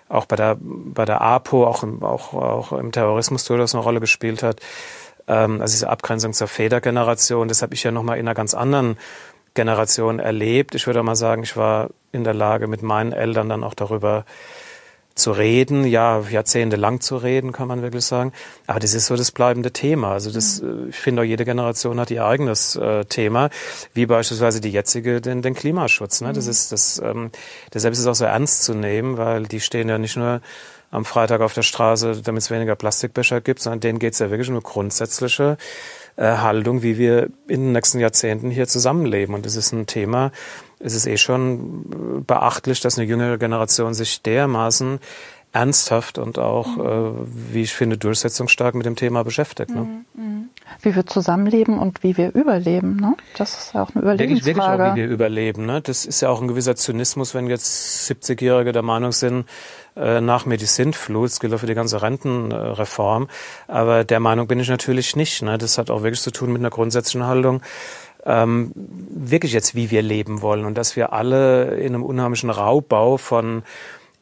[0.08, 4.00] auch bei der bei der APO, auch im, auch, auch im Terrorismus durchaus eine Rolle
[4.00, 4.60] gespielt hat.
[5.28, 8.98] Ähm, also diese Abgrenzung zur Federgeneration, das habe ich ja nochmal in einer ganz anderen
[9.56, 10.76] Generation erlebt.
[10.76, 14.26] Ich würde mal sagen, ich war in der Lage, mit meinen Eltern dann auch darüber
[15.16, 18.34] zu reden, ja, jahrzehntelang zu reden, kann man wirklich sagen.
[18.68, 20.12] Aber das ist so das bleibende Thema.
[20.12, 20.90] Also das, mhm.
[20.90, 23.50] ich finde auch jede Generation hat ihr eigenes äh, Thema,
[23.94, 26.20] wie beispielsweise die jetzige, den, den Klimaschutz.
[26.20, 26.34] Ne?
[26.34, 26.52] Das mhm.
[26.52, 27.32] ist das, ähm,
[27.74, 30.42] deshalb ist es auch so ernst zu nehmen, weil die stehen ja nicht nur
[30.92, 34.30] am Freitag auf der Straße, damit es weniger Plastikbecher gibt, sondern denen geht es ja
[34.30, 35.58] wirklich um eine grundsätzliche
[36.18, 39.36] äh, Haltung, wie wir in den nächsten Jahrzehnten hier zusammenleben.
[39.36, 40.32] Und das ist ein Thema,
[40.86, 45.00] es ist eh schon beachtlich, dass eine jüngere Generation sich dermaßen
[45.52, 46.86] ernsthaft und auch, mhm.
[46.86, 49.72] äh, wie ich finde, durchsetzungsstark mit dem Thema beschäftigt.
[49.72, 49.82] Ne?
[49.82, 50.06] Mhm.
[50.14, 50.50] mhm.
[50.82, 52.98] Wie wir zusammenleben und wie wir überleben.
[52.98, 53.16] Ne?
[53.38, 54.46] Das ist ja auch eine Überlebensfrage.
[54.46, 55.66] Wirklich, wirklich auch, wie wir überleben.
[55.66, 55.82] Ne?
[55.82, 59.46] Das ist ja auch ein gewisser Zynismus, wenn jetzt 70-Jährige der Meinung sind,
[59.96, 63.30] äh, nach mir die Sintflut, das gilt auch für die ganze Rentenreform.
[63.68, 65.42] Aber der Meinung bin ich natürlich nicht.
[65.42, 65.58] Ne?
[65.58, 67.62] Das hat auch wirklich zu tun mit einer grundsätzlichen Haltung
[68.26, 73.18] ähm, wirklich jetzt, wie wir leben wollen und dass wir alle in einem unheimlichen Raubbau
[73.18, 73.64] von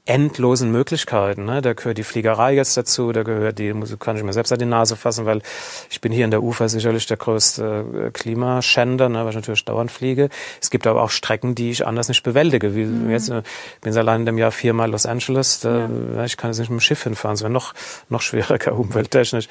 [0.05, 1.45] endlosen Möglichkeiten.
[1.45, 1.61] Ne?
[1.61, 4.65] Da gehört die Fliegerei jetzt dazu, da gehört die, kann ich mir selbst an die
[4.65, 5.41] Nase fassen, weil
[5.89, 9.63] ich bin hier in der Ufer sicherlich der größte äh, Klimaschänder, ne, weil ich natürlich
[9.63, 10.27] dauernd fliege.
[10.61, 12.75] Es gibt aber auch Strecken, die ich anders nicht bewältige.
[12.75, 13.09] Wie mhm.
[13.11, 13.43] jetzt, äh,
[13.79, 16.25] bin allein in dem Jahr viermal Los Angeles, da, ja.
[16.25, 17.73] ich kann jetzt nicht mit dem Schiff hinfahren, es wäre noch,
[18.09, 19.47] noch schwieriger umwelttechnisch.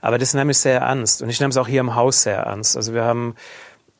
[0.00, 2.38] Aber das nehme ich sehr ernst und ich nehme es auch hier im Haus sehr
[2.38, 2.76] ernst.
[2.76, 3.36] Also wir haben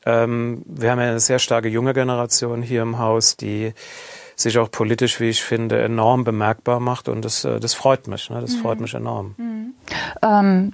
[0.05, 3.73] ähm, wir haben eine sehr starke junge Generation hier im Haus, die
[4.35, 8.29] sich auch politisch, wie ich finde, enorm bemerkbar macht und das, äh, das freut mich.
[8.29, 8.41] Ne?
[8.41, 8.61] Das mhm.
[8.61, 9.35] freut mich enorm.
[9.37, 9.73] Mhm.
[10.21, 10.73] Ähm,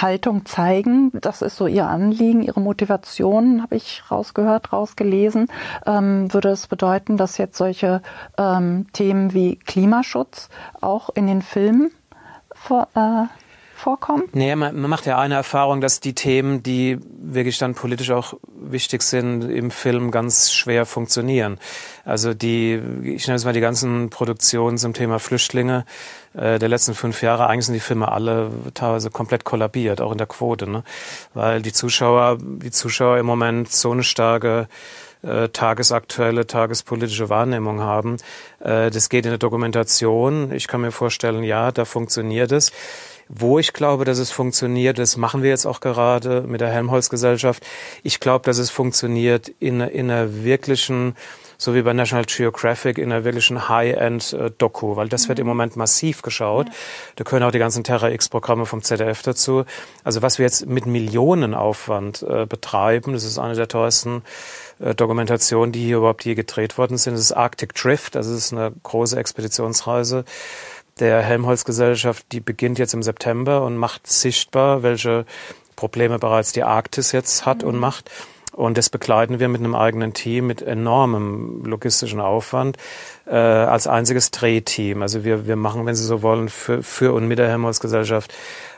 [0.00, 5.48] Haltung zeigen, das ist so Ihr Anliegen, Ihre Motivation, habe ich rausgehört, rausgelesen.
[5.86, 8.00] Ähm, würde es bedeuten, dass jetzt solche
[8.38, 10.48] ähm, Themen wie Klimaschutz
[10.80, 11.90] auch in den Filmen
[12.54, 13.26] vor, äh,
[13.82, 14.24] vorkommen?
[14.32, 18.34] Nee, man, man macht ja eine Erfahrung, dass die Themen, die wirklich dann politisch auch
[18.54, 21.58] wichtig sind, im Film ganz schwer funktionieren.
[22.04, 25.84] Also die, ich nenne es mal die ganzen Produktionen zum Thema Flüchtlinge
[26.34, 30.18] äh, der letzten fünf Jahre, eigentlich sind die Filme alle teilweise komplett kollabiert, auch in
[30.18, 30.84] der Quote, ne?
[31.34, 34.68] Weil die Zuschauer, die Zuschauer im Moment so eine starke
[35.22, 38.16] äh, tagesaktuelle, tagespolitische Wahrnehmung haben.
[38.60, 40.52] Äh, das geht in der Dokumentation.
[40.52, 42.72] Ich kann mir vorstellen, ja, da funktioniert es.
[43.28, 47.64] Wo ich glaube, dass es funktioniert, das machen wir jetzt auch gerade mit der Helmholtz-Gesellschaft.
[48.02, 51.14] Ich glaube, dass es funktioniert in, in einer wirklichen
[51.62, 55.28] so wie bei National Geographic in einer wirklichen High-End-Doku, weil das mhm.
[55.28, 55.50] wird im mhm.
[55.50, 56.66] Moment massiv geschaut.
[56.66, 56.74] Ja.
[57.16, 59.64] Da können auch die ganzen Terra-X-Programme vom ZDF dazu.
[60.02, 64.22] Also was wir jetzt mit Millionenaufwand äh, betreiben, das ist eine der teuersten
[64.80, 67.14] äh, Dokumentationen, die hier überhaupt je gedreht worden sind.
[67.14, 70.24] Das ist Arctic Drift, das ist eine große Expeditionsreise
[71.02, 75.26] der Helmholtz-Gesellschaft, die beginnt jetzt im September und macht sichtbar, welche
[75.74, 77.68] Probleme bereits die Arktis jetzt hat mhm.
[77.68, 78.10] und macht.
[78.52, 82.76] Und das begleiten wir mit einem eigenen Team mit enormem logistischen Aufwand
[83.26, 85.02] äh, als einziges Drehteam.
[85.02, 88.32] Also wir, wir machen, wenn Sie so wollen, für, für und mit der Helmholtz-Gesellschaft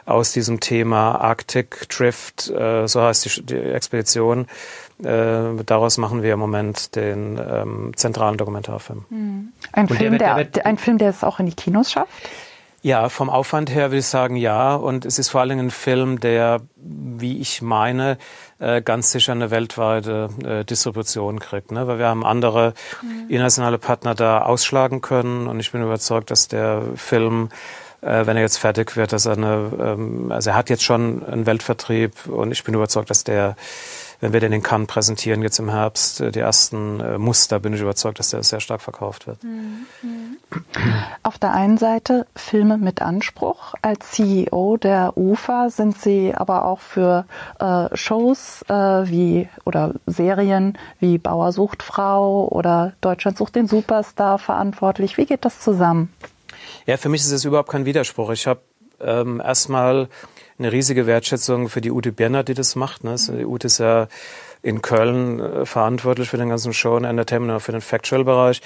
[0.07, 4.47] aus diesem Thema Arctic Drift, äh, so heißt die, die Expedition,
[5.03, 9.05] äh, daraus machen wir im Moment den ähm, zentralen Dokumentarfilm.
[9.11, 9.53] Mhm.
[9.73, 12.13] Ein, Film, der, der, der, ein Film, der es auch in die Kinos schafft?
[12.85, 14.75] Ja, vom Aufwand her will ich sagen ja.
[14.75, 18.19] Und es ist vor allen Dingen ein Film, der, wie ich meine,
[18.59, 21.73] äh, ganz sicher eine weltweite äh, Distribution kriegt.
[21.73, 21.87] Ne?
[21.87, 23.31] Weil wir haben andere mhm.
[23.31, 25.47] internationale Partner da ausschlagen können.
[25.47, 29.33] Und ich bin überzeugt, dass der Film äh, wenn er jetzt fertig wird, dass er
[29.33, 33.57] eine, ähm, also er hat jetzt schon einen Weltvertrieb und ich bin überzeugt, dass der
[34.25, 37.75] wenn wir den in Cannes präsentieren, jetzt im Herbst, äh, die ersten äh, Muster, bin
[37.75, 39.45] ich überzeugt, dass der sehr stark verkauft wird.
[39.45, 39.87] Mhm.
[41.23, 43.75] Auf der einen Seite Filme mit Anspruch.
[43.83, 47.27] Als CEO der UFA sind Sie aber auch für
[47.59, 54.39] äh, Shows äh, wie oder Serien wie Bauer sucht Frau oder Deutschland sucht den Superstar
[54.39, 55.19] verantwortlich.
[55.19, 56.11] Wie geht das zusammen?
[56.87, 58.31] Ja, für mich ist es überhaupt kein Widerspruch.
[58.31, 58.61] Ich habe
[59.01, 60.09] ähm, erstmal
[60.59, 63.05] eine riesige Wertschätzung für die Ute Birner, die das macht.
[63.05, 63.11] Ne?
[63.11, 64.09] Also die Ute ist ja
[64.63, 68.63] in Köln äh, verantwortlich für den ganzen Show und Entertainment, auch für den Factual-Bereich.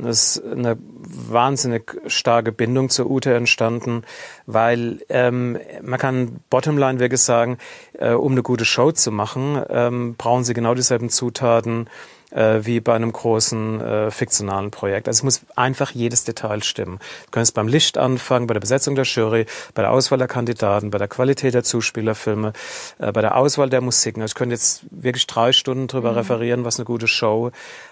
[0.00, 4.04] Es ist eine wahnsinnig starke Bindung zur Ute entstanden,
[4.46, 7.58] weil ähm, man kann Bottomline wirklich sagen,
[7.94, 11.90] äh, um eine gute Show zu machen, ähm, brauchen sie genau dieselben Zutaten
[12.30, 15.08] äh, wie bei einem großen äh, fiktionalen Projekt.
[15.08, 16.98] Also es muss einfach jedes Detail stimmen.
[17.26, 20.90] Du kannst beim Licht anfangen, bei der Besetzung der Jury, bei der Auswahl der Kandidaten,
[20.90, 22.52] bei der Qualität der Zuspielerfilme,
[22.98, 24.22] äh, bei der Auswahl der Musiken.
[24.22, 26.18] Also ich könnte jetzt wirklich drei Stunden drüber mhm.
[26.18, 27.50] referieren, was eine gute Show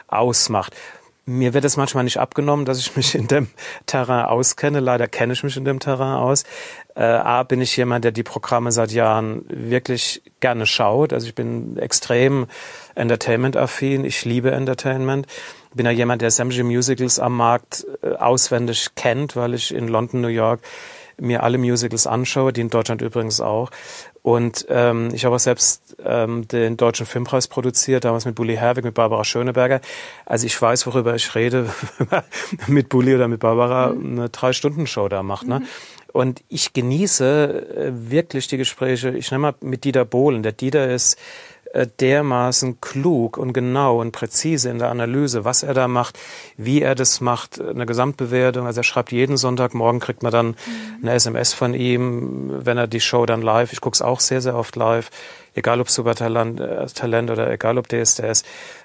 [0.09, 0.75] ausmacht.
[1.26, 3.48] Mir wird es manchmal nicht abgenommen, dass ich mich in dem
[3.86, 4.78] Terrain auskenne.
[4.78, 6.44] Leider kenne ich mich in dem Terrain aus.
[6.94, 11.12] Äh, A, bin ich jemand, der die Programme seit Jahren wirklich gerne schaut.
[11.12, 12.46] Also ich bin extrem
[12.94, 14.04] Entertainment-affin.
[14.04, 15.26] Ich liebe Entertainment.
[15.74, 20.20] Bin ja jemand, der sämtliche Musicals am Markt äh, auswendig kennt, weil ich in London,
[20.20, 20.60] New York
[21.18, 23.70] mir alle Musicals anschaue, die in Deutschland übrigens auch.
[24.26, 28.82] Und ähm, ich habe auch selbst ähm, den Deutschen Filmpreis produziert, damals mit Bully Herwig,
[28.82, 29.80] mit Barbara Schöneberger.
[30.24, 31.70] Also ich weiß, worüber ich rede,
[32.66, 34.18] mit Bully oder mit Barbara mhm.
[34.18, 35.46] eine Drei-Stunden-Show da macht.
[35.46, 35.60] Ne?
[35.60, 35.66] Mhm.
[36.12, 39.10] Und ich genieße äh, wirklich die Gespräche.
[39.10, 40.42] Ich nenne mal mit Dieter Bohlen.
[40.42, 41.16] Der Dieter ist
[41.84, 46.18] dermaßen klug und genau und präzise in der Analyse, was er da macht,
[46.56, 48.66] wie er das macht, eine Gesamtbewertung.
[48.66, 50.54] Also er schreibt jeden Sonntag, morgen kriegt man dann mhm.
[51.02, 54.40] eine SMS von ihm, wenn er die Show dann live, ich gucke es auch sehr,
[54.40, 55.10] sehr oft live,
[55.56, 58.44] egal ob Supertalent äh, Talent oder egal ob DSDS,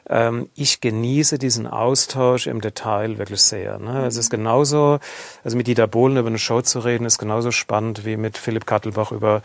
[0.09, 3.77] ähm, ich genieße diesen Austausch im Detail wirklich sehr.
[3.77, 3.91] Ne?
[3.91, 4.05] Mhm.
[4.05, 4.99] Es ist genauso,
[5.43, 8.65] also mit Dieter Bohlen über eine Show zu reden, ist genauso spannend wie mit Philipp
[8.65, 9.41] Kattelbach über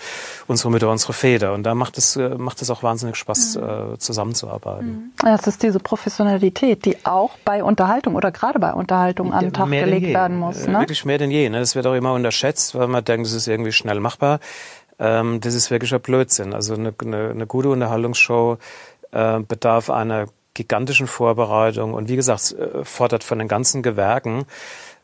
[0.47, 1.53] unsere Mütter, unsere Feder.
[1.53, 3.95] Und da macht es, äh, macht es auch wahnsinnig Spaß, mhm.
[3.95, 5.13] äh, zusammenzuarbeiten.
[5.23, 5.29] Mhm.
[5.29, 9.69] Es ist diese Professionalität, die auch bei Unterhaltung oder gerade bei Unterhaltung an den Tag
[9.69, 10.67] gelegt werden muss.
[10.67, 10.79] Ne?
[10.79, 11.49] Wirklich mehr denn je.
[11.49, 11.59] Ne?
[11.59, 14.41] Das wird auch immer unterschätzt, weil man denkt, es ist irgendwie schnell machbar.
[14.99, 16.55] Ähm, das ist wirklich ein Blödsinn.
[16.55, 18.59] Also eine, eine, eine gute Unterhaltungsshow
[19.13, 24.47] äh, bedarf einer gigantischen Vorbereitung und wie gesagt, äh, fordert von den ganzen Gewerken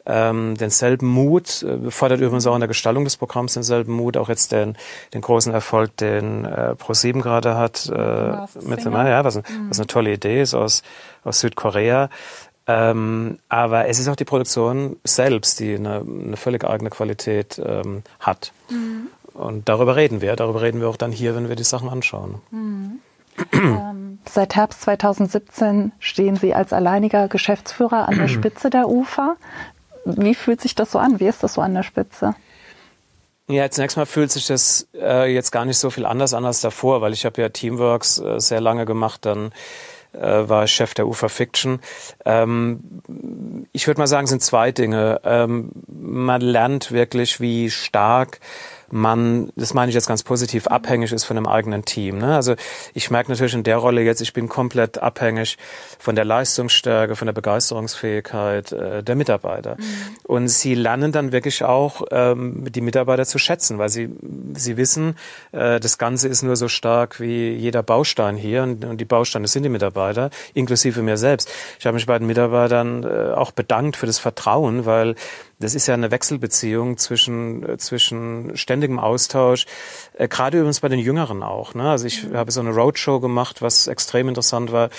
[0.05, 4.29] ähm, denselben Mut, äh, fordert übrigens auch in der Gestaltung des Programms denselben Mut, auch
[4.29, 4.77] jetzt den,
[5.15, 9.43] den großen Erfolg, den äh, ProSieben gerade hat, äh, mit dem, ja, was, mhm.
[9.69, 10.83] was eine tolle Idee ist aus,
[11.25, 12.09] aus Südkorea.
[12.67, 18.03] Ähm, aber es ist auch die Produktion selbst, die eine, eine völlig eigene Qualität ähm,
[18.21, 18.53] hat.
[18.71, 19.09] Mhm.
[19.35, 20.37] Und darüber reden wir.
[20.37, 22.41] Darüber reden wir auch dann hier, wenn wir die Sachen anschauen.
[22.51, 23.01] Mhm.
[23.53, 29.37] ähm, seit Herbst 2017 stehen Sie als alleiniger Geschäftsführer an der Spitze der UFA.
[30.05, 31.21] Wie fühlt sich das so an?
[31.21, 32.35] Wie ist das so an der Spitze?
[33.49, 36.61] Ja, zunächst mal fühlt sich das äh, jetzt gar nicht so viel anders an als
[36.61, 39.53] davor, weil ich habe ja Teamworks äh, sehr lange gemacht, dann
[40.13, 41.81] äh, war ich Chef der UFA Fiction.
[42.25, 42.81] Ähm,
[43.73, 45.21] ich würde mal sagen, sind zwei Dinge.
[45.25, 48.41] Ähm, man lernt wirklich, wie stark
[48.93, 52.19] man, das meine ich jetzt ganz positiv, abhängig ist von einem eigenen Team.
[52.19, 52.37] Ne?
[52.37, 52.55] Also
[52.93, 55.57] ich merke natürlich in der Rolle jetzt, ich bin komplett abhängig
[55.99, 59.77] von der Leistungsstärke, von der Begeisterungsfähigkeit äh, der Mitarbeiter.
[59.79, 59.85] Mhm.
[60.25, 64.11] Und sie lernen dann wirklich auch ähm, die Mitarbeiter zu schätzen, weil sie,
[64.53, 65.17] sie wissen,
[65.53, 69.49] äh, das Ganze ist nur so stark wie jeder Baustein hier und, und die Bausteine
[69.49, 71.51] sind die Mitarbeiter, inklusive mir selbst.
[71.79, 75.15] Ich habe mich bei den Mitarbeitern äh, auch bedankt für das Vertrauen, weil
[75.63, 79.67] das ist ja eine Wechselbeziehung zwischen, äh, zwischen ständigem Austausch,
[80.15, 81.75] äh, gerade übrigens bei den Jüngeren auch.
[81.75, 81.89] Ne?
[81.89, 82.37] Also ich mhm.
[82.37, 84.91] habe so eine Roadshow gemacht, was extrem interessant war.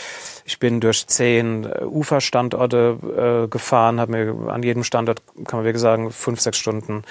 [0.45, 5.65] Ich bin durch zehn äh, Uferstandorte äh, gefahren, habe mir an jedem Standort, kann man
[5.65, 7.03] wirklich sagen, fünf, sechs Stunden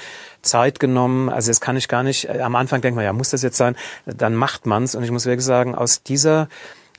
[0.42, 1.28] Zeit genommen.
[1.28, 3.56] Also das kann ich gar nicht, äh, am Anfang denkt man, ja, muss das jetzt
[3.56, 3.76] sein?
[4.06, 4.94] Dann macht man's.
[4.94, 6.48] Und ich muss wirklich sagen, aus dieser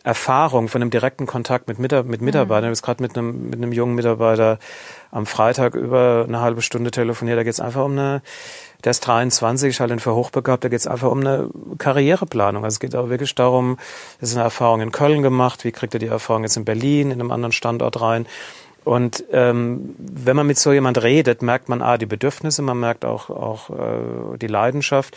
[0.03, 2.69] Erfahrung von einem direkten Kontakt mit, Mitar mit Mitarbeitern.
[2.69, 2.73] Mhm.
[2.73, 4.59] Ich habe gerade mit einem, mit einem jungen Mitarbeiter
[5.11, 7.37] am Freitag über eine halbe Stunde telefoniert.
[7.37, 8.21] Da geht es einfach um eine,
[8.83, 12.65] der ist 23, ich halte ihn für hochbegabt, da geht es einfach um eine Karriereplanung.
[12.65, 13.77] Also es geht auch wirklich darum,
[14.19, 17.11] das ist eine Erfahrung in Köln gemacht, wie kriegt er die Erfahrung jetzt in Berlin,
[17.11, 18.27] in einem anderen Standort rein.
[18.83, 23.05] Und ähm, wenn man mit so jemand redet, merkt man ah, die Bedürfnisse, man merkt
[23.05, 25.15] auch, auch äh, die Leidenschaft.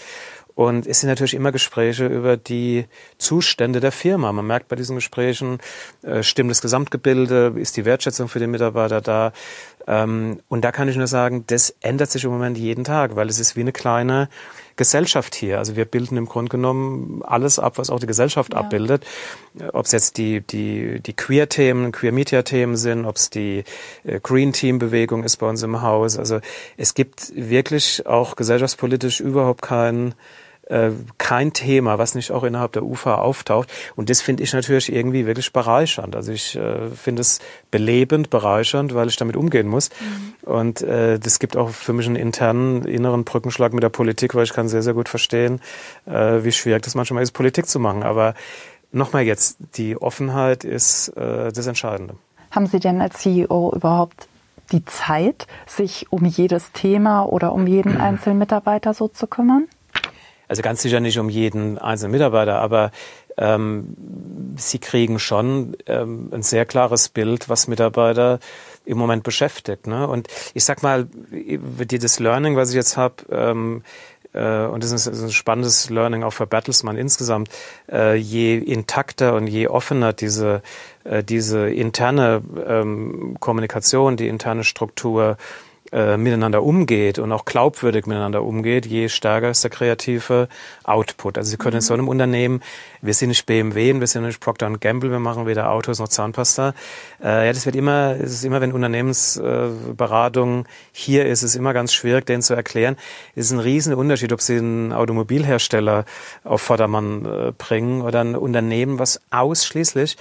[0.56, 2.86] Und es sind natürlich immer Gespräche über die
[3.18, 4.32] Zustände der Firma.
[4.32, 5.58] Man merkt bei diesen Gesprächen,
[6.02, 9.32] äh, stimmt das Gesamtgebilde, ist die Wertschätzung für den Mitarbeiter da.
[9.86, 13.28] Ähm, und da kann ich nur sagen, das ändert sich im Moment jeden Tag, weil
[13.28, 14.30] es ist wie eine kleine
[14.76, 15.58] Gesellschaft hier.
[15.58, 18.60] Also wir bilden im Grunde genommen alles ab, was auch die Gesellschaft ja.
[18.60, 19.06] abbildet.
[19.74, 23.64] Ob es jetzt die, die, die Queer-Themen, Queer-Media-Themen sind, ob es die
[24.04, 26.18] äh, Green-Team-Bewegung ist bei uns im Haus.
[26.18, 26.40] Also
[26.78, 30.14] es gibt wirklich auch gesellschaftspolitisch überhaupt keinen
[30.66, 33.70] äh, kein Thema, was nicht auch innerhalb der UFA auftaucht.
[33.94, 36.16] Und das finde ich natürlich irgendwie wirklich bereichernd.
[36.16, 39.90] Also ich äh, finde es belebend, bereichernd, weil ich damit umgehen muss.
[39.90, 40.50] Mhm.
[40.50, 44.44] Und äh, das gibt auch für mich einen internen, inneren Brückenschlag mit der Politik, weil
[44.44, 45.60] ich kann sehr, sehr gut verstehen,
[46.06, 48.02] äh, wie schwierig das manchmal ist, Politik zu machen.
[48.02, 48.34] Aber
[48.92, 52.16] nochmal jetzt, die Offenheit ist äh, das Entscheidende.
[52.50, 54.28] Haben Sie denn als CEO überhaupt
[54.72, 59.66] die Zeit, sich um jedes Thema oder um jeden einzelnen Mitarbeiter so zu kümmern?
[60.48, 62.90] Also ganz sicher nicht um jeden einzelnen Mitarbeiter, aber
[63.36, 63.96] ähm,
[64.56, 68.38] sie kriegen schon ähm, ein sehr klares Bild, was Mitarbeiter
[68.84, 69.86] im Moment beschäftigt.
[69.86, 70.06] Ne?
[70.06, 73.82] Und ich sag mal, das Learning, was ich jetzt habe, ähm,
[74.32, 77.48] äh, und das ist ein spannendes Learning auch für Battlesman insgesamt,
[77.90, 80.62] äh, je intakter und je offener diese,
[81.04, 85.36] äh, diese interne ähm, Kommunikation, die interne Struktur
[85.96, 90.48] äh, miteinander umgeht und auch glaubwürdig miteinander umgeht, je stärker ist der kreative
[90.84, 91.38] Output.
[91.38, 91.78] Also Sie können mhm.
[91.78, 92.60] in so einem Unternehmen,
[93.00, 96.74] wir sind nicht BMW, wir sind nicht Procter Gamble, wir machen weder Autos noch Zahnpasta.
[97.24, 101.72] Äh, ja, das wird immer, es ist immer, wenn Unternehmensberatung äh, hier ist, ist immer
[101.72, 102.96] ganz schwierig, denen zu erklären.
[103.34, 106.04] Es ist ein riesen Unterschied, ob Sie einen Automobilhersteller
[106.44, 110.18] auf Vordermann äh, bringen oder ein Unternehmen, was ausschließlich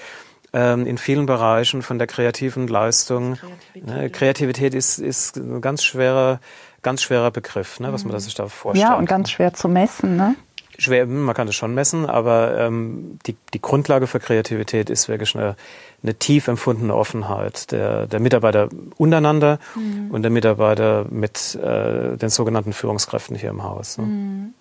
[0.55, 3.35] ähm, in vielen Bereichen von der kreativen Leistung.
[3.35, 6.39] Kreativität, ne, Kreativität ist, ist ein ganz schwerer,
[6.81, 8.89] ganz schwerer Begriff, ne, was man sich da vorstellt.
[8.89, 10.15] Ja, und ganz schwer zu messen.
[10.15, 10.35] Ne?
[10.77, 15.35] Schwer, man kann das schon messen, aber ähm, die, die Grundlage für Kreativität ist wirklich
[15.35, 15.57] eine,
[16.03, 20.11] eine tief empfundene Offenheit der, der Mitarbeiter untereinander mhm.
[20.11, 23.97] und der Mitarbeiter mit äh, den sogenannten Führungskräften hier im Haus.
[23.97, 24.05] Ne?
[24.05, 24.53] Mhm.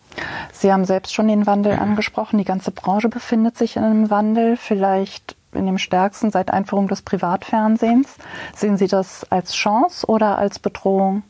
[0.53, 2.39] Sie haben selbst schon den Wandel angesprochen.
[2.39, 4.57] Die ganze Branche befindet sich in einem Wandel.
[4.57, 8.17] Vielleicht in dem stärksten seit Einführung des Privatfernsehens.
[8.55, 11.23] Sehen Sie das als Chance oder als Bedrohung?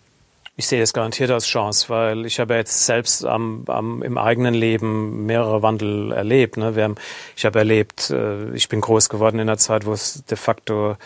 [0.57, 4.55] Ich sehe es garantiert als Chance, weil ich habe jetzt selbst am, am, im eigenen
[4.55, 6.57] Leben mehrere Wandel erlebt.
[6.57, 6.77] Ne?
[6.77, 6.95] Wir haben,
[7.37, 10.97] ich habe erlebt, äh, ich bin groß geworden in einer Zeit, wo es de facto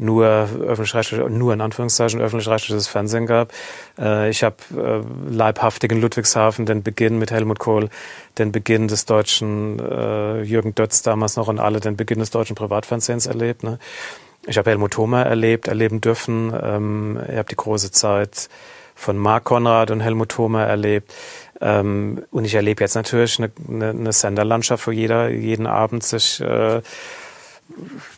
[0.00, 3.52] nur öffentlich-rechtlich, nur in Anführungszeichen öffentlich-rechtliches Fernsehen gab.
[3.98, 7.90] Äh, ich habe äh, leibhaftig in Ludwigshafen den Beginn mit Helmut Kohl,
[8.38, 12.56] den Beginn des deutschen äh, Jürgen Dötz damals noch und alle den Beginn des deutschen
[12.56, 13.62] Privatfernsehens erlebt.
[13.62, 13.78] Ne?
[14.46, 16.52] Ich habe Helmut Thoma erlebt, erleben dürfen.
[16.60, 18.48] Ähm, ich habe die große Zeit
[18.94, 21.12] von Marc Konrad und Helmut Thoma erlebt.
[21.60, 26.40] Ähm, und ich erlebe jetzt natürlich eine, eine, eine Senderlandschaft, wo jeder jeden Abend sich
[26.40, 26.80] äh,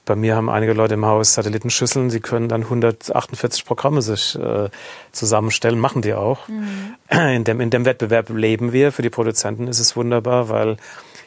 [0.04, 4.68] bei mir haben einige Leute im Haus Satellitenschüsseln, sie können dann 148 Programme sich äh,
[5.12, 6.48] zusammenstellen, machen die auch.
[6.48, 6.94] Mhm.
[7.10, 8.92] In, dem, in dem Wettbewerb leben wir.
[8.92, 10.76] Für die Produzenten ist es wunderbar, weil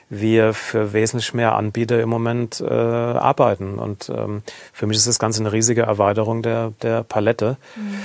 [0.10, 3.80] wir für wesentlich mehr Anbieter im Moment äh, arbeiten.
[3.80, 7.58] Und ähm, für mich ist das Ganze eine riesige Erweiterung der, der Palette.
[7.76, 8.00] Mhm.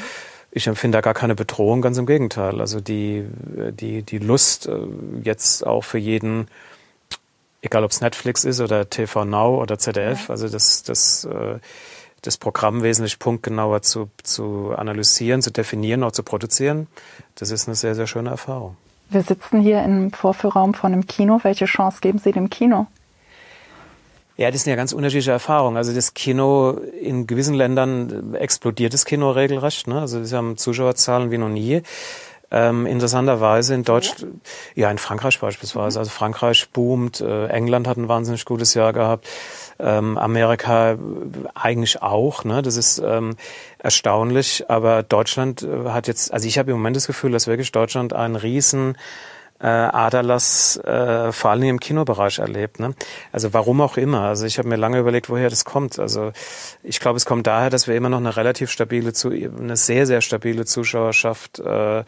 [0.53, 2.61] Ich empfinde da gar keine Bedrohung, ganz im Gegenteil.
[2.61, 3.25] Also die,
[3.73, 4.79] die, die Lust äh,
[5.23, 6.49] jetzt auch für jeden
[7.63, 10.31] egal ob es Netflix ist oder TV Now oder ZDF, ja.
[10.31, 11.59] also das, das, äh,
[12.23, 16.87] das Programm wesentlich punktgenauer zu, zu analysieren, zu definieren, auch zu produzieren,
[17.35, 18.77] das ist eine sehr, sehr schöne Erfahrung.
[19.11, 21.41] Wir sitzen hier im Vorführraum von einem Kino.
[21.43, 22.87] Welche Chance geben Sie dem Kino?
[24.37, 25.77] Ja, das sind ja ganz unterschiedliche Erfahrungen.
[25.77, 29.87] Also das Kino in gewissen Ländern explodiert das Kino regelrecht.
[29.87, 30.01] Ne?
[30.01, 31.83] Also sie haben Zuschauerzahlen wie noch nie.
[32.53, 34.41] Ähm, interessanterweise in Deutschland,
[34.75, 35.99] ja in Frankreich beispielsweise.
[35.99, 36.01] Mhm.
[36.01, 39.29] Also Frankreich boomt, äh, England hat ein wahnsinnig gutes Jahr gehabt,
[39.79, 40.99] ähm, Amerika
[41.55, 42.45] eigentlich auch.
[42.45, 42.63] Ne?
[42.63, 43.37] Das ist ähm,
[43.79, 44.69] erstaunlich.
[44.69, 48.13] Aber Deutschland äh, hat jetzt, also ich habe im Moment das Gefühl, dass wirklich Deutschland
[48.13, 48.97] einen riesen
[49.61, 52.81] äh, Aderlass äh, vor allem im Kinobereich erlebt.
[52.81, 52.95] Ne?
[53.33, 54.23] Also warum auch immer.
[54.23, 55.99] Also ich habe mir lange überlegt, woher das kommt.
[55.99, 56.33] Also
[56.83, 59.13] ich glaube, es kommt daher, dass wir immer noch eine relativ stabile,
[59.59, 62.05] eine sehr, sehr stabile Zuschauerschaft äh,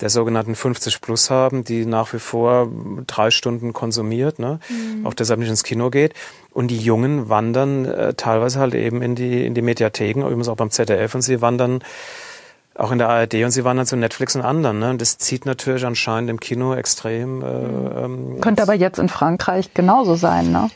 [0.00, 2.70] der sogenannten 50 Plus haben, die nach wie vor
[3.06, 4.60] drei Stunden konsumiert, ne?
[4.68, 5.06] Mhm.
[5.06, 6.12] auch deshalb nicht ins Kino geht.
[6.50, 10.56] Und die Jungen wandern äh, teilweise halt eben in die, in die Mediatheken, übrigens auch
[10.56, 11.82] beim ZDF, und sie wandern
[12.78, 14.78] auch in der ARD und sie wandern zu Netflix und anderen.
[14.78, 14.90] Ne?
[14.90, 17.42] Und das zieht natürlich anscheinend im Kino extrem.
[17.42, 17.90] Äh, mhm.
[17.96, 20.70] ähm, Könnte aber jetzt in Frankreich genauso sein, ne?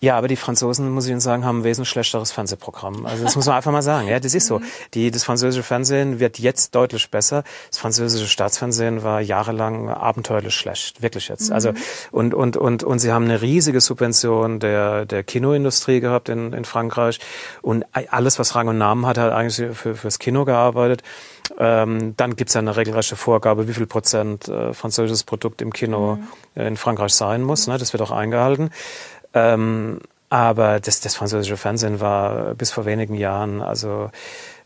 [0.00, 3.04] Ja, aber die Franzosen, muss ich Ihnen sagen, haben ein wesentlich schlechteres Fernsehprogramm.
[3.04, 4.06] Also das muss man einfach mal sagen.
[4.06, 4.60] Ja, das ist so.
[4.94, 7.42] Die, das französische Fernsehen wird jetzt deutlich besser.
[7.68, 11.48] Das französische Staatsfernsehen war jahrelang abenteuerlich schlecht, wirklich jetzt.
[11.48, 11.54] Mhm.
[11.54, 11.72] Also
[12.12, 16.64] und und und und sie haben eine riesige Subvention der der Kinoindustrie gehabt in in
[16.64, 17.18] Frankreich
[17.60, 21.02] und alles, was Rang und Namen hat, hat eigentlich für fürs Kino gearbeitet.
[21.58, 26.18] Ähm, dann gibt's ja eine regelrechte Vorgabe, wie viel Prozent äh, französisches Produkt im Kino
[26.54, 26.62] mhm.
[26.62, 27.66] in Frankreich sein muss.
[27.66, 27.78] Ne?
[27.78, 28.70] Das wird auch eingehalten.
[29.38, 34.10] Ähm, aber das, das französische Fernsehen war bis vor wenigen Jahren, also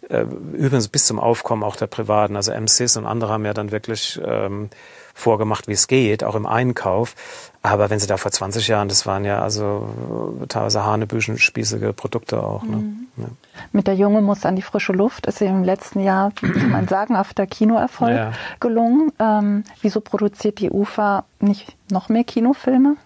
[0.08, 3.70] äh, übrigens bis zum Aufkommen auch der Privaten, also M6 und andere haben ja dann
[3.70, 4.70] wirklich ähm,
[5.14, 7.14] vorgemacht, wie es geht, auch im Einkauf.
[7.62, 12.64] Aber wenn sie da vor 20 Jahren, das waren ja also teilweise hanebüchenspießige Produkte auch.
[12.64, 12.76] Ne?
[12.76, 13.06] Mhm.
[13.18, 13.24] Ja.
[13.70, 16.32] Mit der Junge muss an die frische Luft ist im letzten Jahr
[16.74, 18.32] ein sagenhafter Kinoerfolg ja.
[18.58, 19.12] gelungen.
[19.20, 22.96] Ähm, wieso produziert die UFA nicht noch mehr Kinofilme?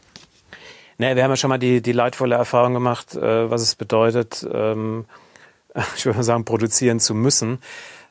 [0.98, 4.46] Nee, wir haben ja schon mal die, die leidvolle Erfahrung gemacht, äh, was es bedeutet,
[4.50, 5.04] ähm,
[5.96, 7.58] ich würde mal sagen, produzieren zu müssen,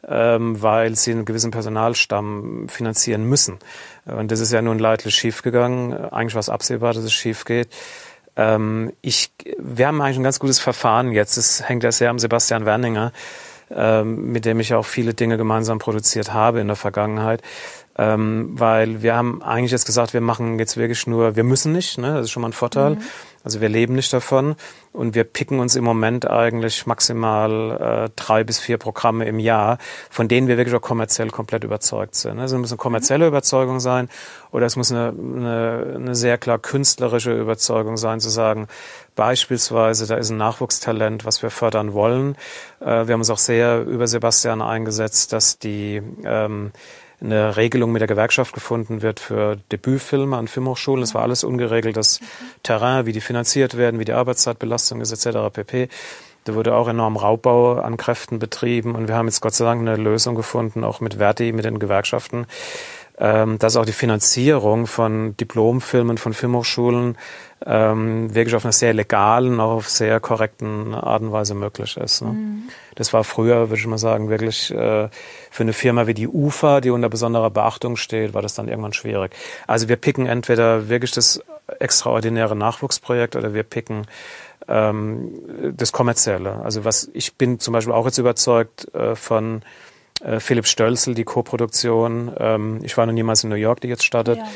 [0.08, 3.58] ähm, weil sie einen gewissen Personalstamm finanzieren müssen.
[4.06, 5.94] Und das ist ja nun leidlich schiefgegangen.
[5.94, 7.70] Eigentlich war es absehbar, dass es schief geht.
[8.36, 11.38] Ähm, ich, wir haben eigentlich ein ganz gutes Verfahren jetzt.
[11.38, 13.14] Es hängt ja sehr am Sebastian Werninger,
[13.72, 17.42] ähm, mit dem ich auch viele Dinge gemeinsam produziert habe in der Vergangenheit.
[17.98, 21.98] Ähm, weil wir haben eigentlich jetzt gesagt, wir machen jetzt wirklich nur, wir müssen nicht,
[21.98, 22.16] ne?
[22.16, 22.96] das ist schon mal ein Vorteil.
[22.96, 23.02] Mhm.
[23.46, 24.56] Also wir leben nicht davon
[24.92, 29.78] und wir picken uns im Moment eigentlich maximal äh, drei bis vier Programme im Jahr,
[30.10, 32.40] von denen wir wirklich auch kommerziell komplett überzeugt sind.
[32.40, 34.10] Also es muss eine kommerzielle Überzeugung sein
[34.52, 38.68] oder es muss eine, eine, eine sehr klar künstlerische Überzeugung sein, zu sagen,
[39.16, 42.36] beispielsweise, da ist ein Nachwuchstalent, was wir fördern wollen.
[42.80, 46.72] Äh, wir haben uns auch sehr über Sebastian eingesetzt, dass die ähm,
[47.26, 51.04] eine Regelung mit der Gewerkschaft gefunden wird für Debütfilme an Filmhochschulen.
[51.04, 52.20] Es war alles ungeregeltes
[52.64, 55.52] Terrain, wie die finanziert werden, wie die Arbeitszeitbelastung ist, etc.
[55.52, 55.90] pp.
[56.46, 59.82] Da wurde auch enorm Raubbau an Kräften betrieben und wir haben jetzt Gott sei Dank
[59.82, 62.46] eine Lösung gefunden, auch mit Verti, mit den Gewerkschaften,
[63.18, 67.18] ähm, dass auch die Finanzierung von Diplomfilmen von Filmhochschulen
[67.66, 72.22] ähm, wirklich auf einer sehr legalen, auch auf sehr korrekten Art und Weise möglich ist.
[72.22, 72.30] Ne?
[72.30, 72.64] Mhm.
[72.96, 75.10] Das war früher, würde ich mal sagen, wirklich äh,
[75.50, 78.94] für eine Firma wie die UFA, die unter besonderer Beachtung steht, war das dann irgendwann
[78.94, 79.34] schwierig.
[79.66, 81.42] Also wir picken entweder wirklich das
[81.80, 84.08] extraordinäre Nachwuchsprojekt oder wir picken
[84.68, 85.32] ähm,
[85.76, 86.62] das Kommerzielle.
[86.64, 89.62] Also was ich bin zum Beispiel auch jetzt überzeugt äh, von
[90.22, 92.32] äh, Philipp Stölzel, die Co-Produktion.
[92.38, 94.38] Ähm, ich war noch niemals in New York, die jetzt startet.
[94.38, 94.48] Ja.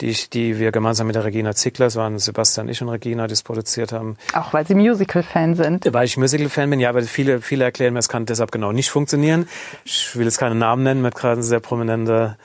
[0.00, 3.26] Die, ich, die wir gemeinsam mit der Regina Zickler, es waren Sebastian, ich und Regina,
[3.26, 4.16] die es produziert haben.
[4.32, 5.92] Auch weil Sie Musical-Fan sind.
[5.92, 8.90] Weil ich Musical-Fan bin, ja, aber viele, viele erklären mir, es kann deshalb genau nicht
[8.90, 9.48] funktionieren.
[9.84, 12.36] Ich will jetzt keine Namen nennen, mit gerade ein sehr prominenter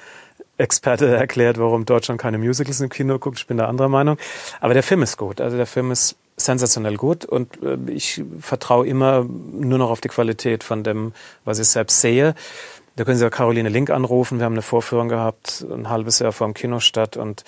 [0.57, 3.39] Experte erklärt, warum Deutschland keine Musicals im Kino guckt.
[3.39, 4.17] Ich bin da anderer Meinung.
[4.59, 5.39] Aber der Film ist gut.
[5.39, 10.07] Also der Film ist sensationell gut und äh, ich vertraue immer nur noch auf die
[10.07, 11.13] Qualität von dem,
[11.43, 12.35] was ich selbst sehe.
[12.95, 14.39] Da können Sie ja Caroline Link anrufen.
[14.39, 17.43] Wir haben eine Vorführung gehabt, ein halbes Jahr vor dem Kinostadt und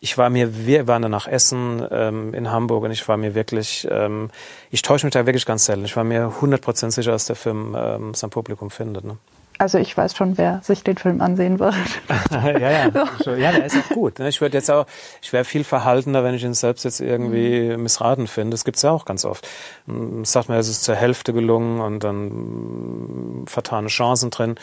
[0.00, 3.88] ich war mir, wir waren danach Essen ähm, in Hamburg und ich war mir wirklich,
[3.90, 4.30] ähm,
[4.70, 5.86] ich täusche mich da wirklich ganz selten.
[5.86, 9.04] Ich war mir 100% sicher, dass der Film ähm, sein Publikum findet.
[9.04, 9.16] Ne?
[9.58, 11.74] Also ich weiß schon, wer sich den Film ansehen wird.
[12.30, 12.88] ja, ja.
[12.88, 14.18] ja, der ist auch gut.
[14.18, 14.28] Ne?
[14.28, 14.86] Ich würde jetzt auch,
[15.22, 17.82] ich wäre viel verhaltener, wenn ich ihn selbst jetzt irgendwie mhm.
[17.82, 18.50] missraten finde.
[18.50, 19.46] Das gibt's ja auch ganz oft.
[19.86, 24.56] Hm, sagt man, es ist zur Hälfte gelungen und dann vertane Chancen drin.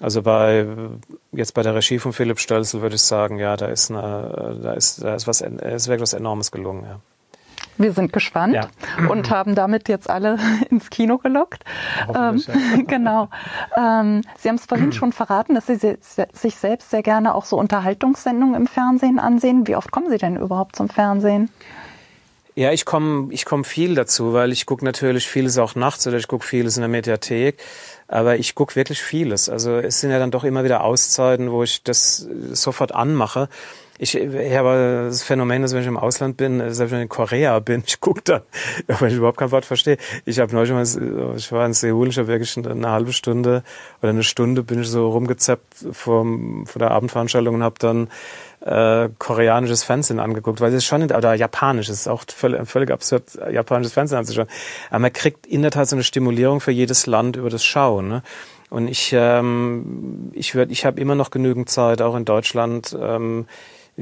[0.00, 0.66] Also bei
[1.30, 4.72] jetzt bei der Regie von Philipp Stölzel würde ich sagen, ja, da ist eine, da
[4.72, 6.84] ist, da ist was, ist wirklich was Enormes gelungen.
[6.84, 7.00] Ja.
[7.78, 8.68] Wir sind gespannt ja.
[9.08, 10.38] und haben damit jetzt alle
[10.70, 11.64] ins Kino gelockt.
[12.14, 12.42] Ähm,
[12.86, 13.28] genau.
[13.76, 17.58] Ähm, Sie haben es vorhin schon verraten, dass Sie sich selbst sehr gerne auch so
[17.58, 19.66] Unterhaltungssendungen im Fernsehen ansehen.
[19.66, 21.50] Wie oft kommen Sie denn überhaupt zum Fernsehen?
[22.54, 26.18] Ja, ich komme ich komm viel dazu, weil ich gucke natürlich vieles auch nachts oder
[26.18, 27.58] ich gucke vieles in der Mediathek.
[28.12, 29.48] Aber ich gucke wirklich vieles.
[29.48, 33.48] Also es sind ja dann doch immer wieder Auszeiten, wo ich das sofort anmache
[34.02, 37.08] ich, ich habe das Phänomen, dass wenn ich im Ausland bin, selbst wenn ich in
[37.08, 38.42] Korea bin, ich gucke dann,
[38.88, 39.96] weil ich überhaupt kein Wort verstehe.
[40.24, 43.62] Ich habe neulich mal, ich war in Seoul, ich habe wirklich eine halbe Stunde
[44.00, 46.26] oder eine Stunde bin ich so rumgezappt vor,
[46.64, 48.08] vor der Abendveranstaltung und habe dann
[48.64, 53.24] äh, koreanisches Fernsehen angeguckt, weil es schon, oder japanisch, es ist auch völlig, völlig absurd,
[53.50, 54.48] japanisches Fernsehen anzuschauen.
[54.90, 58.08] Aber man kriegt in der Tat so eine Stimulierung für jedes Land über das Schauen.
[58.08, 58.22] Ne?
[58.70, 63.46] Und ich, ähm, ich, würd, ich habe immer noch genügend Zeit, auch in Deutschland, ähm,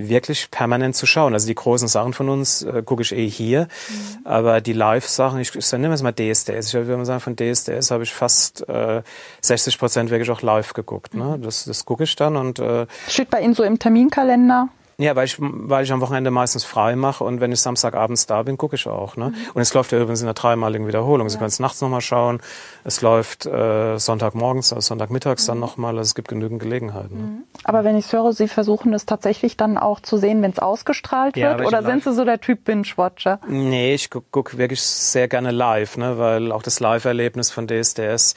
[0.08, 1.34] wirklich permanent zu schauen.
[1.34, 4.26] Also die großen Sachen von uns äh, gucke ich eh hier, mhm.
[4.26, 6.68] aber die Live-Sachen, ich, ich nehme jetzt mal DSDS.
[6.68, 9.02] Ich würde mal sagen, von DSDS habe ich fast äh,
[9.42, 11.14] 60 Prozent wirklich auch live geguckt.
[11.14, 11.36] Ne?
[11.38, 11.42] Mhm.
[11.42, 14.68] Das, das gucke ich dann und äh, steht bei Ihnen so im Terminkalender.
[15.00, 18.42] Ja, weil ich, weil ich am Wochenende meistens frei mache und wenn ich Samstagabends da
[18.42, 19.16] bin, gucke ich auch.
[19.16, 19.30] Ne?
[19.30, 19.34] Mhm.
[19.54, 21.28] Und es läuft ja übrigens in einer dreimaligen Wiederholung.
[21.28, 21.38] Sie ja.
[21.38, 22.40] können es nachts nochmal schauen.
[22.84, 25.52] Es läuft äh, Sonntagmorgens, also Sonntagmittags mhm.
[25.52, 25.96] dann nochmal.
[25.96, 27.16] Also es gibt genügend Gelegenheiten.
[27.16, 27.22] Ne?
[27.22, 27.44] Mhm.
[27.64, 31.36] Aber wenn ich höre, Sie versuchen es tatsächlich dann auch zu sehen, wenn es ausgestrahlt
[31.36, 31.66] ja, wird?
[31.66, 33.40] Oder sind Sie so der Typ Binge-Watcher?
[33.48, 36.18] Nee, ich gucke guck wirklich sehr gerne live, ne?
[36.18, 38.34] weil auch das Live-Erlebnis von DSDS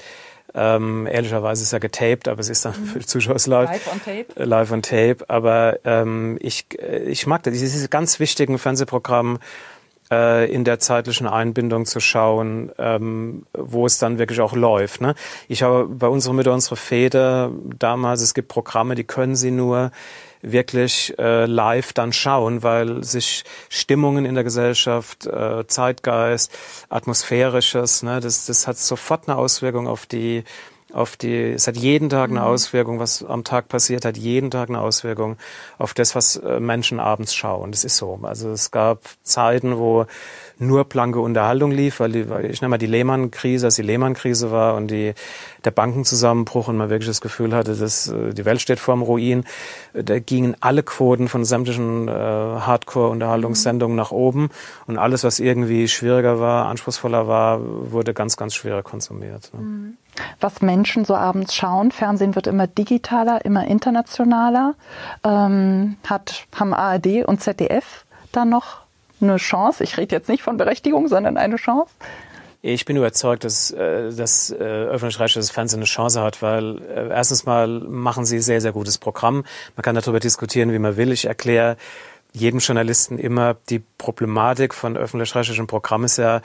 [0.55, 2.85] ähm, ehrlicherweise ist ja getaped, aber es ist dann mhm.
[2.85, 3.69] für die Zuschauer live.
[3.69, 4.39] Live on tape.
[4.39, 5.17] Äh, live on tape.
[5.27, 9.39] Aber ähm, ich, äh, ich mag das, diese ganz wichtigen Fernsehprogramme
[10.11, 15.01] äh, in der zeitlichen Einbindung zu schauen, ähm, wo es dann wirklich auch läuft.
[15.01, 15.15] Ne?
[15.47, 19.91] Ich habe bei unserer Mitte unsere Feder damals, es gibt Programme, die können sie nur
[20.43, 26.51] wirklich äh, live dann schauen, weil sich Stimmungen in der Gesellschaft, äh, Zeitgeist,
[26.89, 30.43] Atmosphärisches, ne, das, das hat sofort eine Auswirkung auf die
[30.93, 32.45] auf die, es hat jeden Tag eine mhm.
[32.45, 35.37] Auswirkung, was am Tag passiert, hat jeden Tag eine Auswirkung
[35.77, 37.71] auf das, was äh, Menschen abends schauen.
[37.71, 38.19] Das ist so.
[38.21, 40.05] Also es gab Zeiten, wo
[40.59, 44.75] nur blanke Unterhaltung lief, weil, die, ich nenne mal die Lehman-Krise, als die Lehman-Krise war
[44.75, 45.13] und die,
[45.65, 49.45] der Bankenzusammenbruch und man wirklich das Gefühl hatte, dass äh, die Welt steht vorm Ruin.
[49.93, 54.01] Da gingen alle Quoten von sämtlichen äh, Hardcore-Unterhaltungssendungen mhm.
[54.01, 54.49] nach oben
[54.85, 57.59] und alles, was irgendwie schwieriger war, anspruchsvoller war,
[57.91, 59.49] wurde ganz, ganz schwer konsumiert.
[59.53, 59.61] Ne?
[59.61, 59.97] Mhm.
[60.39, 61.91] Was Menschen so abends schauen.
[61.91, 64.75] Fernsehen wird immer digitaler, immer internationaler.
[65.23, 68.81] Ähm, hat, haben ARD und ZDF da noch
[69.21, 69.83] eine Chance?
[69.83, 71.91] Ich rede jetzt nicht von Berechtigung, sondern eine Chance.
[72.65, 77.45] Ich bin überzeugt, dass äh, das äh, öffentlich-rechtliches Fernsehen eine Chance hat, weil äh, erstens
[77.45, 79.43] mal machen sie sehr, sehr gutes Programm.
[79.75, 81.11] Man kann darüber diskutieren, wie man will.
[81.11, 81.75] Ich erkläre
[82.31, 86.41] jedem Journalisten immer, die Problematik von öffentlich-rechtlichem Programm ist ja,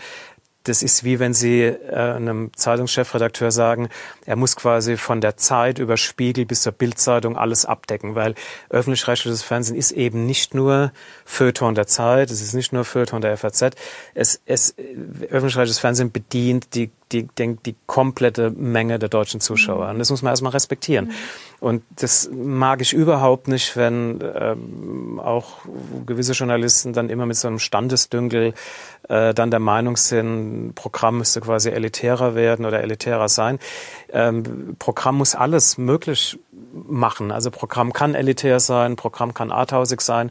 [0.68, 3.88] das ist wie wenn Sie äh, einem Zeitungschefredakteur sagen,
[4.26, 8.34] er muss quasi von der Zeit über Spiegel bis zur Bildzeitung alles abdecken, weil
[8.70, 10.92] öffentlich-rechtliches Fernsehen ist eben nicht nur
[11.24, 13.70] Feuilleton der Zeit, es ist nicht nur Feuilleton der FAZ,
[14.14, 19.86] es, es öffentlich-rechtliches Fernsehen bedient die die, die, die komplette Menge der deutschen Zuschauer.
[19.86, 19.92] Mhm.
[19.92, 21.06] Und das muss man erstmal respektieren.
[21.06, 21.12] Mhm.
[21.60, 25.58] Und das mag ich überhaupt nicht, wenn ähm, auch
[26.06, 28.54] gewisse Journalisten dann immer mit so einem Standesdünkel
[29.08, 33.58] äh, dann der Meinung sind, Programm müsste quasi elitärer werden oder elitärer sein.
[34.12, 36.38] Ähm, Programm muss alles möglich
[36.72, 37.32] machen.
[37.32, 40.30] Also Programm kann elitär sein, Programm kann arthausig sein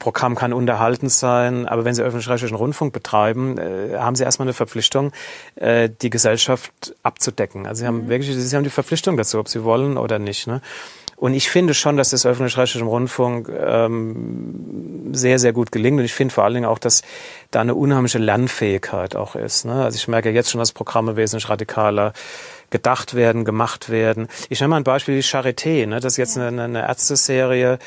[0.00, 4.54] Programm kann unterhaltend sein, aber wenn Sie öffentlich-rechtlichen Rundfunk betreiben, äh, haben Sie erstmal eine
[4.54, 5.12] Verpflichtung,
[5.54, 7.66] äh, die Gesellschaft abzudecken.
[7.66, 8.08] Also Sie haben mhm.
[8.08, 10.48] wirklich, Sie haben die Verpflichtung dazu, ob Sie wollen oder nicht.
[10.48, 10.62] Ne?
[11.20, 15.98] Und ich finde schon, dass das öffentlich-rechtliche Rundfunk ähm, sehr, sehr gut gelingt.
[15.98, 17.02] Und ich finde vor allen Dingen auch, dass
[17.50, 19.66] da eine unheimliche Lernfähigkeit auch ist.
[19.66, 19.84] Ne?
[19.84, 22.14] Also ich merke jetzt schon, dass Programme wesentlich radikaler
[22.70, 24.28] gedacht werden, gemacht werden.
[24.48, 25.86] Ich nenne mal ein Beispiel, die Charité.
[25.86, 26.00] Ne?
[26.00, 27.78] Das ist jetzt eine, eine Ärzteserie,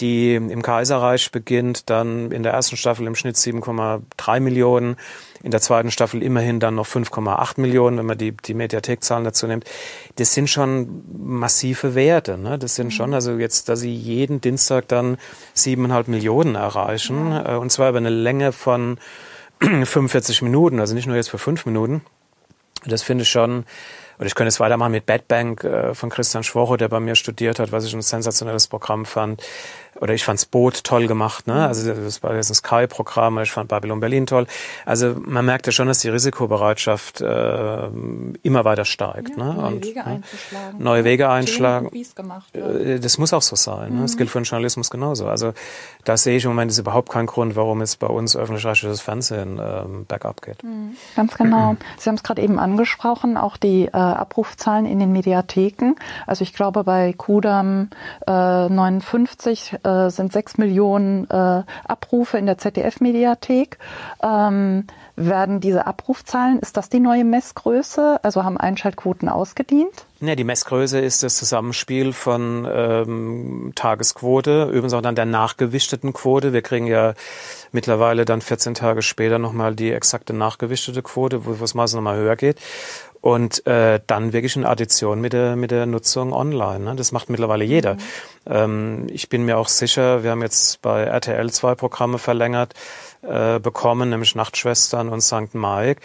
[0.00, 4.96] die im Kaiserreich beginnt, dann in der ersten Staffel im Schnitt 7,3 Millionen,
[5.42, 9.46] in der zweiten Staffel immerhin dann noch 5,8 Millionen, wenn man die, die Mediathekzahlen dazu
[9.46, 9.64] nimmt.
[10.16, 12.38] Das sind schon massive Werte.
[12.38, 12.58] Ne?
[12.58, 13.14] Das sind schon, mhm.
[13.14, 15.18] also jetzt, dass sie jeden Dienstag dann
[15.54, 17.54] siebeneinhalb Millionen erreichen, ja.
[17.54, 18.98] Äh, und zwar über eine Länge von
[19.60, 22.02] 45 Minuten, also nicht nur jetzt für fünf Minuten.
[22.84, 23.64] Das finde ich schon
[24.22, 27.16] und ich könnte es weitermachen mit Bad Bank äh, von Christian Schwocho, der bei mir
[27.16, 29.42] studiert hat, was ich ein sensationelles Programm fand.
[30.02, 31.64] Oder ich fand's Boot toll gemacht, ne?
[31.68, 34.48] Also das war jetzt ein Sky-Programm, ich fand Babylon Berlin toll.
[34.84, 37.86] Also man merkte schon, dass die Risikobereitschaft äh,
[38.42, 39.28] immer weiter steigt.
[39.28, 39.54] Ja, ne?
[39.54, 40.06] Neue Und, Wege ne?
[40.06, 40.82] einzuschlagen.
[40.82, 41.90] Neue Wege einschlagen.
[42.16, 42.98] Gemacht, ja.
[42.98, 43.92] Das muss auch so sein.
[43.92, 43.96] Mhm.
[43.98, 44.02] Ne?
[44.02, 45.28] Das gilt für den Journalismus genauso.
[45.28, 45.52] Also
[46.02, 49.60] da sehe ich im Moment ist überhaupt kein Grund, warum es bei uns öffentlich-rechtliches Fernsehen
[49.64, 50.64] ähm, bergab geht.
[50.64, 50.96] Mhm.
[51.14, 51.76] Ganz genau.
[51.98, 55.94] Sie haben es gerade eben angesprochen, auch die äh, Abrufzahlen in den Mediatheken.
[56.26, 57.90] Also ich glaube bei Kudam
[58.26, 63.78] äh, 59 äh, sind sechs Millionen äh, Abrufe in der ZDF-Mediathek.
[64.22, 68.20] Ähm, werden diese Abrufzahlen, ist das die neue Messgröße?
[68.22, 70.06] Also haben Einschaltquoten ausgedient?
[70.20, 76.52] Ja, die Messgröße ist das Zusammenspiel von ähm, Tagesquote, übrigens auch dann der nachgewichteten Quote.
[76.52, 77.14] Wir kriegen ja
[77.72, 82.36] mittlerweile dann 14 Tage später nochmal die exakte nachgewichtete Quote, wo es meistens nochmal höher
[82.36, 82.58] geht
[83.22, 86.80] und äh, dann wirklich in Addition mit der mit der Nutzung online.
[86.80, 86.96] Ne?
[86.96, 87.94] Das macht mittlerweile jeder.
[87.94, 87.98] Mhm.
[88.46, 92.74] Ähm, ich bin mir auch sicher, wir haben jetzt bei RTL zwei Programme verlängert
[93.22, 95.54] äh, bekommen, nämlich Nachtschwestern und St.
[95.54, 96.00] Mike.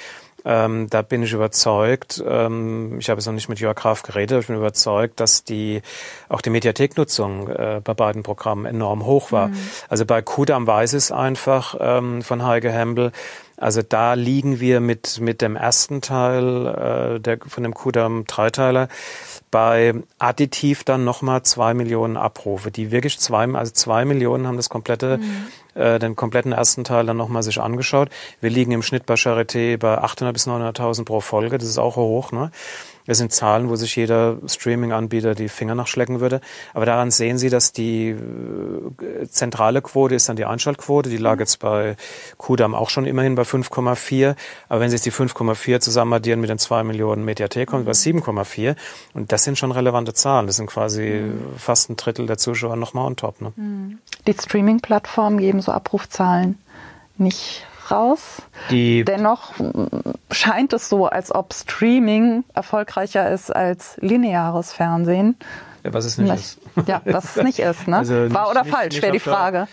[0.49, 4.31] Ähm, da bin ich überzeugt, ähm, ich habe jetzt noch nicht mit Jörg Graf geredet,
[4.31, 5.81] aber ich bin überzeugt, dass die
[6.29, 9.49] auch die Mediatheknutzung äh, bei beiden Programmen enorm hoch war.
[9.49, 9.57] Mhm.
[9.89, 13.11] Also bei Kudam weiß es einfach ähm, von Heike Hempel,
[13.57, 16.67] also da liegen wir mit, mit dem ersten Teil
[17.17, 18.87] äh, der, von dem Kudam Dreiteiler
[19.51, 24.69] bei additiv dann nochmal zwei Millionen Abrufe, die wirklich zwei, also zwei Millionen haben das
[24.69, 25.81] komplette, mhm.
[25.81, 28.09] äh, den kompletten ersten Teil dann nochmal sich angeschaut.
[28.41, 31.95] Wir liegen im Schnitt bei Charité bei 800 bis 900.000 pro Folge, das ist auch
[31.95, 32.51] hoch, ne?
[33.07, 36.41] Das sind Zahlen, wo sich jeder Streaming-Anbieter die Finger nachschlecken würde.
[36.73, 41.09] Aber daran sehen Sie, dass die äh, zentrale Quote ist dann die Einschaltquote.
[41.09, 41.95] Die lag jetzt bei
[42.37, 44.35] Kudam auch schon immerhin bei 5,4.
[44.69, 47.93] Aber wenn Sie jetzt die 5,4 zusammen addieren mit den 2 Millionen Mediathek, kommt bei
[47.93, 48.75] 7,4.
[49.13, 50.45] Und das sind schon relevante Zahlen.
[50.45, 51.57] Das sind quasi mhm.
[51.57, 53.41] fast ein Drittel der Zuschauer nochmal on top.
[53.41, 53.53] Ne?
[53.55, 53.99] Mhm.
[54.27, 56.57] Die Streaming-Plattformen geben so Abrufzahlen
[57.17, 58.41] nicht raus.
[58.69, 59.53] Die Dennoch
[60.31, 65.37] scheint es so, als ob Streaming erfolgreicher ist als lineares Fernsehen.
[65.83, 66.59] Ja, was es nicht ist.
[66.85, 67.87] Ja, was es nicht ist.
[67.87, 67.97] Ne?
[67.99, 69.67] Also Wahr oder nicht, falsch, wäre die Frage.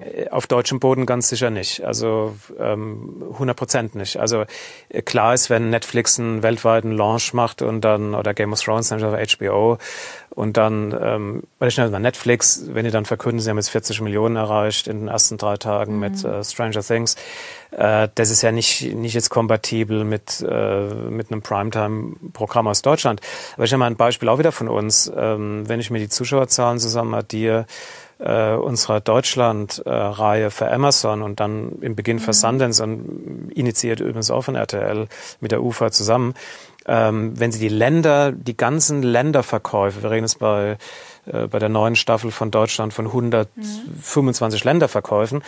[0.00, 1.84] Äh, auf deutschem Boden ganz sicher nicht.
[1.84, 4.18] Also ähm, 100 Prozent nicht.
[4.18, 4.44] Also
[4.88, 8.90] äh, klar ist, wenn Netflix einen weltweiten Launch macht und dann oder Game of Thrones,
[8.90, 9.78] nämlich auf HBO
[10.30, 13.70] und dann, ähm, weil ich schnell mal Netflix, wenn die dann verkünden, sie haben jetzt
[13.70, 16.00] 40 Millionen erreicht in den ersten drei Tagen mhm.
[16.00, 17.16] mit äh, Stranger Things,
[17.70, 23.20] äh, das ist ja nicht nicht jetzt kompatibel mit äh, mit einem Primetime-Programm aus Deutschland.
[23.54, 25.10] Aber ich habe mal ein Beispiel auch wieder von uns.
[25.14, 27.66] Ähm, wenn ich mir die Zuschauerzahlen zusammen addiere
[28.18, 32.34] äh, unserer Deutschland-Reihe für Amazon und dann im Beginn für mhm.
[32.34, 35.08] Sundance und initiiert übrigens auch von RTL
[35.40, 36.34] mit der UFA zusammen.
[36.86, 40.78] Ähm, wenn Sie die Länder, die ganzen Länderverkäufe, wir reden jetzt bei
[41.26, 44.68] äh, bei der neuen Staffel von Deutschland von 125 mhm.
[44.68, 45.42] Länderverkäufen,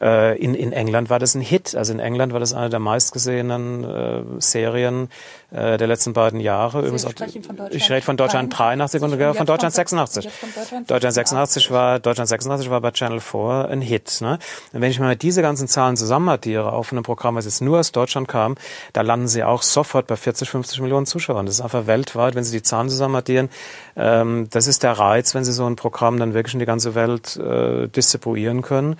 [0.00, 1.74] äh, in, in England war das ein Hit.
[1.74, 5.08] Also in England war das eine der meistgesehenen äh, Serien
[5.50, 6.82] äh, der letzten beiden Jahre.
[6.82, 6.98] Sie
[7.42, 10.28] von Deutschland ich rede von Deutschland 83 und von, Deutschland 86.
[10.28, 14.20] Von Deutschland 86 war Deutschland 86 war bei Channel 4 ein Hit.
[14.20, 14.38] Ne?
[14.72, 17.92] Und wenn ich mal diese ganzen Zahlen zusammenaddiere auf einem Programm, was jetzt nur aus
[17.92, 18.56] Deutschland kam,
[18.92, 21.46] da landen sie auch sofort bei 40, 50 Millionen Zuschauern.
[21.46, 23.48] Das ist einfach weltweit, wenn Sie die Zahlen zusammenaddieren.
[23.96, 26.94] Ähm, das ist der Reiz, wenn Sie so ein Programm dann wirklich in die ganze
[26.94, 28.96] Welt äh, distribuieren können.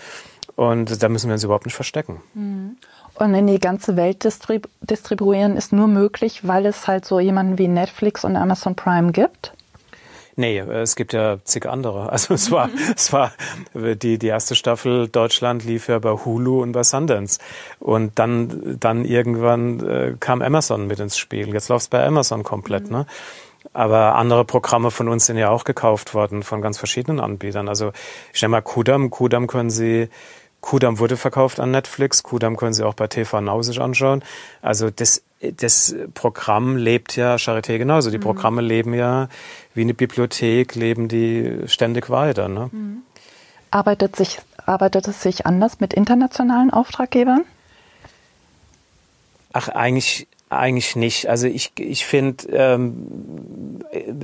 [0.56, 2.22] Und da müssen wir uns überhaupt nicht verstecken.
[2.34, 2.76] Mhm.
[3.14, 7.58] Und in die ganze Welt distrib distribuieren ist nur möglich, weil es halt so jemanden
[7.58, 9.52] wie Netflix und Amazon Prime gibt?
[10.38, 12.10] Nee, es gibt ja zig andere.
[12.16, 13.32] Also es war, es war
[13.74, 17.38] die, die erste Staffel Deutschland lief ja bei Hulu und bei Sundance.
[17.78, 21.52] Und dann, dann irgendwann äh, kam Amazon mit ins Spiel.
[21.52, 22.96] Jetzt läuft es bei Amazon komplett, mhm.
[22.98, 23.06] ne?
[23.72, 27.68] Aber andere Programme von uns sind ja auch gekauft worden von ganz verschiedenen Anbietern.
[27.68, 27.92] Also
[28.32, 29.10] ich nenne mal Kudam.
[29.10, 30.08] Kudam können Sie
[30.66, 32.24] Kudam wurde verkauft an Netflix.
[32.24, 34.24] Kudam können Sie auch bei TV Now sich anschauen.
[34.62, 38.10] Also das, das Programm lebt ja Charité genauso.
[38.10, 38.22] Die mhm.
[38.22, 39.28] Programme leben ja
[39.74, 42.48] wie eine Bibliothek, leben die ständig weiter.
[42.48, 42.70] Ne?
[42.72, 43.02] Mhm.
[43.70, 47.44] Arbeitet, sich, arbeitet es sich anders mit internationalen Auftraggebern?
[49.52, 51.28] Ach, eigentlich eigentlich nicht.
[51.28, 53.80] Also ich, ich finde, ähm,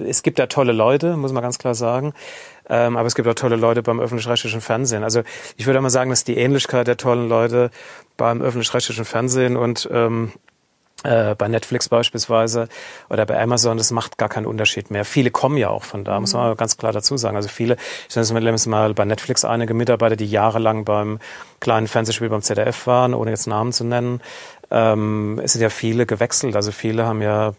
[0.07, 2.15] es gibt da tolle Leute, muss man ganz klar sagen.
[2.69, 5.03] Ähm, aber es gibt auch tolle Leute beim öffentlich-rechtlichen Fernsehen.
[5.03, 5.23] Also
[5.57, 7.71] ich würde mal sagen, dass die Ähnlichkeit der tollen Leute
[8.17, 10.33] beim öffentlich-rechtlichen Fernsehen und ähm,
[11.05, 12.69] äh, bei Netflix beispielsweise
[13.11, 15.05] oder bei Amazon, das macht gar keinen Unterschied mehr.
[15.05, 16.57] Viele kommen ja auch von da, muss man mhm.
[16.57, 17.37] ganz klar dazu sagen.
[17.37, 17.77] Also viele,
[18.09, 21.19] ich nenne es mal bei Netflix einige Mitarbeiter, die jahrelang beim
[21.59, 24.21] kleinen Fernsehspiel beim ZDF waren, ohne jetzt Namen zu nennen,
[24.73, 26.57] ähm, es sind ja viele gewechselt.
[26.57, 27.53] Also viele haben ja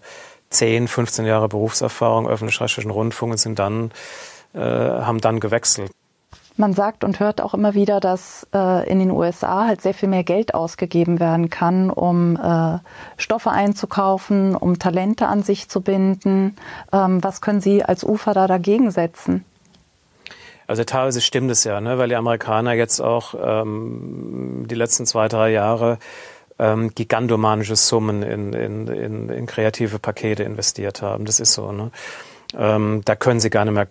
[0.49, 3.91] 10, 15 Jahre Berufserfahrung, öffentlich-rechtlichen Rundfunk und sind dann,
[4.53, 5.91] äh, haben dann gewechselt.
[6.55, 10.07] Man sagt und hört auch immer wieder, dass äh, in den USA halt sehr viel
[10.07, 12.77] mehr Geld ausgegeben werden kann, um äh,
[13.17, 16.55] Stoffe einzukaufen, um Talente an sich zu binden.
[16.91, 19.43] Ähm, was können Sie als Ufer da dagegen setzen?
[20.67, 21.97] Also teilweise stimmt es ja, ne?
[21.97, 25.97] weil die Amerikaner jetzt auch ähm, die letzten zwei, drei Jahre
[26.63, 31.25] ähm, gigantomanische Summen in, in, in, in kreative Pakete investiert haben.
[31.25, 31.71] Das ist so.
[31.71, 31.91] Ne?
[32.57, 33.87] Ähm, da können sie gar nicht mehr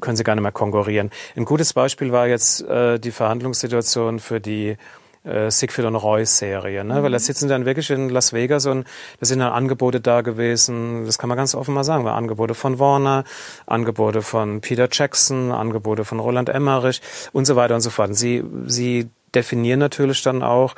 [0.00, 1.10] können sie gar nicht mehr konkurrieren.
[1.36, 4.76] Ein gutes Beispiel war jetzt äh, die Verhandlungssituation für die
[5.22, 6.94] äh, Siegfried und Roy Serie, ne?
[6.94, 7.02] Mhm.
[7.02, 8.86] weil da sitzen dann wirklich in Las Vegas und
[9.20, 12.54] da sind dann Angebote da gewesen, das kann man ganz offen mal sagen, war Angebote
[12.54, 13.24] von Warner,
[13.66, 17.02] Angebote von Peter Jackson, Angebote von Roland Emmerich
[17.32, 18.08] und so weiter und so fort.
[18.08, 20.74] Und sie, sie definieren natürlich dann auch,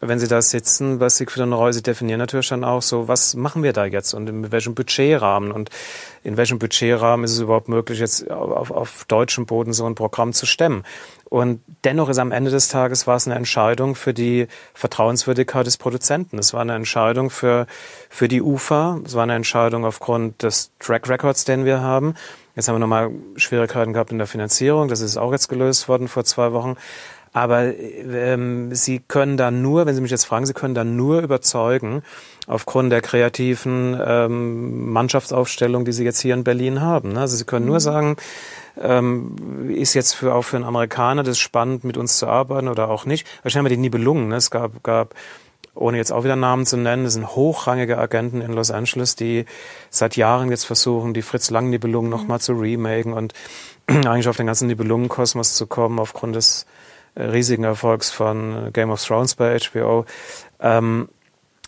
[0.00, 3.34] wenn Sie da sitzen bei Siegfried und Roy, Sie definieren natürlich dann auch so, was
[3.34, 5.70] machen wir da jetzt und in welchem Budgetrahmen und
[6.22, 10.32] in welchem Budgetrahmen ist es überhaupt möglich, jetzt auf, auf deutschem Boden so ein Programm
[10.32, 10.84] zu stemmen.
[11.24, 15.76] Und dennoch ist am Ende des Tages war es eine Entscheidung für die Vertrauenswürdigkeit des
[15.76, 16.38] Produzenten.
[16.38, 17.66] Es war eine Entscheidung für,
[18.08, 19.00] für die UFA.
[19.04, 22.14] Es war eine Entscheidung aufgrund des Track Records, den wir haben.
[22.56, 24.88] Jetzt haben wir nochmal Schwierigkeiten gehabt in der Finanzierung.
[24.88, 26.76] Das ist auch jetzt gelöst worden vor zwei Wochen.
[27.32, 31.20] Aber ähm, Sie können dann nur, wenn Sie mich jetzt fragen, Sie können dann nur
[31.20, 32.02] überzeugen
[32.46, 37.12] aufgrund der kreativen ähm, Mannschaftsaufstellung, die Sie jetzt hier in Berlin haben.
[37.12, 37.20] Ne?
[37.20, 37.80] Also Sie können nur mhm.
[37.80, 38.16] sagen,
[38.80, 42.88] ähm, ist jetzt für auch für einen Amerikaner das spannend, mit uns zu arbeiten oder
[42.88, 43.26] auch nicht.
[43.42, 44.28] Wahrscheinlich die Nibelungen.
[44.28, 44.36] Ne?
[44.36, 45.14] Es gab, gab
[45.74, 49.44] ohne jetzt auch wieder Namen zu nennen, das sind hochrangige Agenten in Los Angeles, die
[49.90, 52.16] seit Jahren jetzt versuchen, die Fritz Lang Nibelungen mhm.
[52.16, 53.34] nochmal zu remaken und
[53.86, 56.66] eigentlich auf den ganzen Nibelungenkosmos zu kommen aufgrund des
[57.18, 60.04] riesigen Erfolgs von Game of Thrones bei HBO.
[60.60, 61.08] Ähm,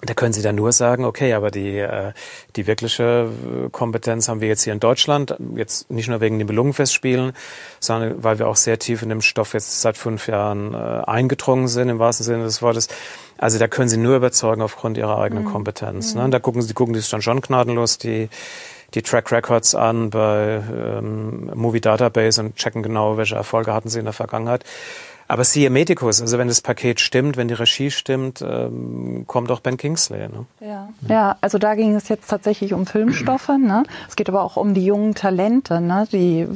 [0.02, 2.12] da können Sie dann nur sagen, okay, aber die, äh,
[2.56, 3.28] die wirkliche
[3.70, 7.32] Kompetenz haben wir jetzt hier in Deutschland, jetzt nicht nur wegen den Belungenfestspielen,
[7.80, 11.68] sondern weil wir auch sehr tief in dem Stoff jetzt seit fünf Jahren äh, eingedrungen
[11.68, 12.88] sind, im wahrsten Sinne des Wortes.
[13.36, 15.52] Also da können Sie nur überzeugen aufgrund Ihrer eigenen mhm.
[15.52, 16.14] Kompetenz.
[16.14, 16.26] Ne?
[16.26, 16.30] Mhm.
[16.30, 18.30] Da gucken Sie, gucken die sich dann schon gnadenlos die,
[18.94, 23.98] die Track Records an bei ähm, Movie Database und checken genau, welche Erfolge hatten Sie
[23.98, 24.64] in der Vergangenheit.
[25.30, 29.60] Aber siehe Medicus, also wenn das Paket stimmt, wenn die Regie stimmt, ähm, kommt auch
[29.60, 30.28] Ben Kingsley.
[30.28, 30.44] Ne?
[30.58, 30.88] Ja.
[31.06, 33.46] ja, also da ging es jetzt tatsächlich um Filmstoffe.
[33.48, 33.84] Ne?
[34.08, 36.08] Es geht aber auch um die jungen Talente, ne?
[36.10, 36.48] die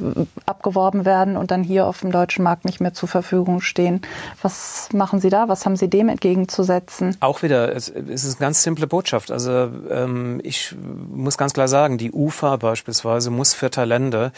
[0.44, 4.02] abgeworben werden und dann hier auf dem deutschen Markt nicht mehr zur Verfügung stehen.
[4.42, 5.48] Was machen Sie da?
[5.48, 7.16] Was haben Sie dem entgegenzusetzen?
[7.20, 9.30] Auch wieder, es, es ist eine ganz simple Botschaft.
[9.30, 10.74] Also ähm, ich
[11.12, 14.32] muss ganz klar sagen, die UFA beispielsweise muss für Talente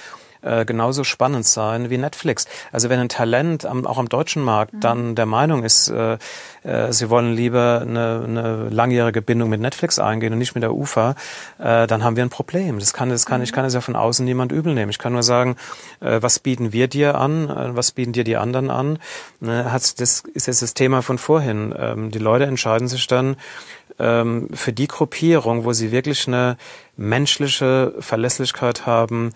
[0.46, 2.46] äh, genauso spannend sein wie Netflix.
[2.72, 4.80] Also wenn ein Talent am, auch am deutschen Markt mhm.
[4.80, 6.18] dann der Meinung ist, äh,
[6.62, 10.74] äh, sie wollen lieber eine, eine langjährige Bindung mit Netflix eingehen und nicht mit der
[10.74, 11.14] UFA,
[11.58, 12.78] äh, dann haben wir ein Problem.
[12.78, 13.56] Das kann, das kann, ich mhm.
[13.56, 14.90] kann es ja von außen niemand übel nehmen.
[14.90, 15.56] Ich kann nur sagen,
[16.00, 18.98] äh, was bieten wir dir an, äh, was bieten dir die anderen an?
[19.40, 21.74] Ne, hat, das ist jetzt das Thema von vorhin.
[21.76, 23.36] Ähm, die Leute entscheiden sich dann
[23.98, 26.56] ähm, für die Gruppierung, wo sie wirklich eine
[26.96, 29.32] menschliche Verlässlichkeit haben,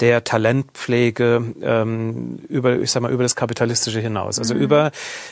[0.00, 4.38] der Talentpflege ähm, über, ich sag mal, über das Kapitalistische hinaus.
[4.38, 4.60] Also mhm.
[4.60, 4.90] über,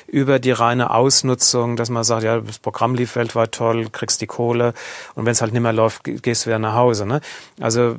[0.09, 4.27] über die reine Ausnutzung, dass man sagt, ja, das Programm lief weltweit toll, kriegst die
[4.27, 4.75] Kohle
[5.15, 7.07] und wenn es halt nicht mehr läuft, gehst du wieder nach Hause.
[7.07, 7.21] Ne?
[7.61, 7.97] Also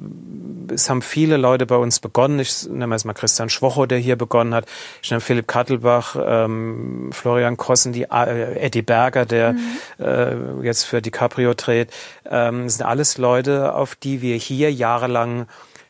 [0.70, 2.40] es haben viele Leute bei uns begonnen.
[2.40, 4.66] Ich nenne jetzt mal Christian Schwocho, der hier begonnen hat.
[5.02, 9.60] Ich nenne Philipp Kattelbach, ähm, Florian Kossen, die, äh, Eddie Berger, der mhm.
[10.00, 11.92] äh, jetzt für DiCaprio dreht.
[12.30, 15.48] Ähm, das sind alles Leute, auf die wir hier jahrelang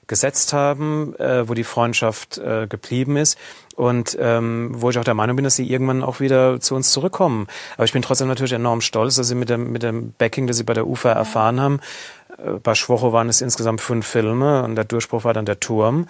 [0.07, 3.37] gesetzt haben, äh, wo die Freundschaft äh, geblieben ist
[3.75, 6.91] und ähm, wo ich auch der Meinung bin, dass sie irgendwann auch wieder zu uns
[6.91, 7.47] zurückkommen.
[7.75, 10.57] Aber ich bin trotzdem natürlich enorm stolz, dass sie mit dem, mit dem Backing, das
[10.57, 11.79] sie bei der UFA erfahren haben,
[12.37, 16.07] äh, bei Schwocho waren es insgesamt fünf Filme und der Durchbruch war dann der Turm,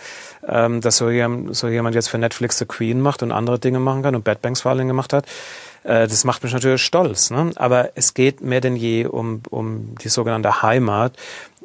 [0.47, 3.79] ähm, dass so jemand, so jemand jetzt für Netflix The Queen macht und andere Dinge
[3.79, 5.25] machen kann und Bad Banks vor allem gemacht hat.
[5.83, 7.31] Äh, das macht mich natürlich stolz.
[7.31, 7.51] Ne?
[7.55, 11.13] Aber es geht mehr denn je um, um die sogenannte Heimat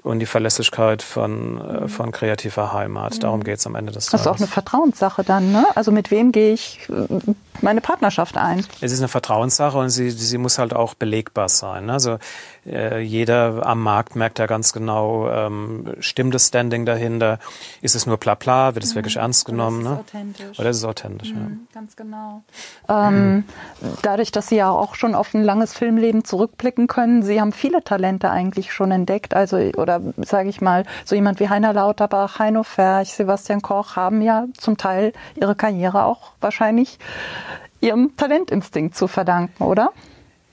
[0.03, 1.88] und die Verlässlichkeit von, äh, mhm.
[1.88, 3.22] von kreativer Heimat.
[3.22, 3.44] Darum mhm.
[3.44, 4.11] geht es am Ende des Tages.
[4.11, 5.64] Das ist auch eine Vertrauenssache dann, ne?
[5.74, 8.64] Also mit wem gehe ich äh, meine Partnerschaft ein?
[8.80, 11.90] Es ist eine Vertrauenssache und sie, sie muss halt auch belegbar sein.
[11.90, 12.18] Also
[12.66, 17.38] äh, jeder am Markt merkt ja ganz genau, ähm, stimmt das Standing dahinter?
[17.80, 18.74] Ist es nur bla bla?
[18.74, 18.96] Wird es mhm.
[18.96, 19.86] wirklich ernst genommen?
[19.86, 20.20] Oder ist es ne?
[20.20, 20.59] authentisch?
[20.59, 21.46] Oder ist es authentisch, mhm, ja.
[21.74, 22.42] Ganz genau.
[22.88, 23.44] Ähm,
[24.03, 27.84] dadurch, dass Sie ja auch schon auf ein langes Filmleben zurückblicken können, Sie haben viele
[27.84, 32.38] Talente eigentlich schon entdeckt, also oder oder sage ich mal, so jemand wie Heiner Lauterbach,
[32.38, 36.99] Heino Ferch, Sebastian Koch haben ja zum Teil ihre Karriere auch wahrscheinlich
[37.80, 39.93] ihrem Talentinstinkt zu verdanken, oder?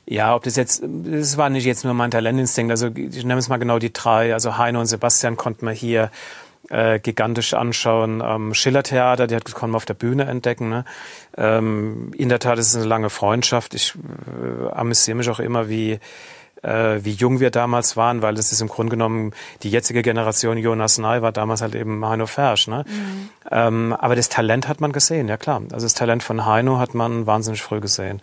[0.06, 3.50] Ja, ob das jetzt, das war nicht jetzt nur mein Talentinstinkt, also ich nehme es
[3.50, 6.10] mal genau die drei, also Heino und Sebastian konnten wir hier
[6.70, 8.22] äh, gigantisch anschauen.
[8.26, 10.70] Ähm, Schillertheater, die hat konnten wir auf der Bühne entdecken.
[10.70, 10.86] Ne?
[11.38, 13.74] Ähm, in der Tat ist es eine lange Freundschaft.
[13.74, 16.00] Ich äh, amüsiere mich auch immer, wie
[16.62, 19.34] äh, wie jung wir damals waren, weil es ist im Grunde genommen
[19.64, 22.68] die jetzige Generation Jonas Ney war damals halt eben Heino Fersch.
[22.68, 22.86] Ne?
[22.88, 23.30] Mhm.
[23.52, 25.62] Ähm, aber das Talent hat man gesehen, ja klar.
[25.72, 28.22] Also das Talent von Heino hat man wahnsinnig früh gesehen.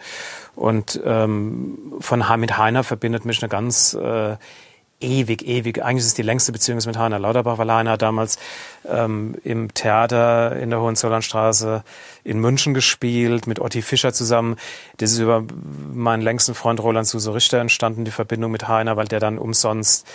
[0.54, 4.36] Und ähm, von mit Heiner verbindet mich eine ganz äh,
[5.00, 5.82] ewig, ewig.
[5.82, 8.38] Eigentlich ist es die längste Beziehung mit Heiner Lauterbach, weil Heiner damals
[8.86, 11.84] ähm, im Theater in der Hohenzollernstraße
[12.24, 14.56] in München gespielt, mit Otti Fischer zusammen.
[14.96, 15.44] Das ist über
[15.92, 20.06] meinen längsten Freund Roland Suse Richter entstanden, die Verbindung mit Heiner, weil der dann umsonst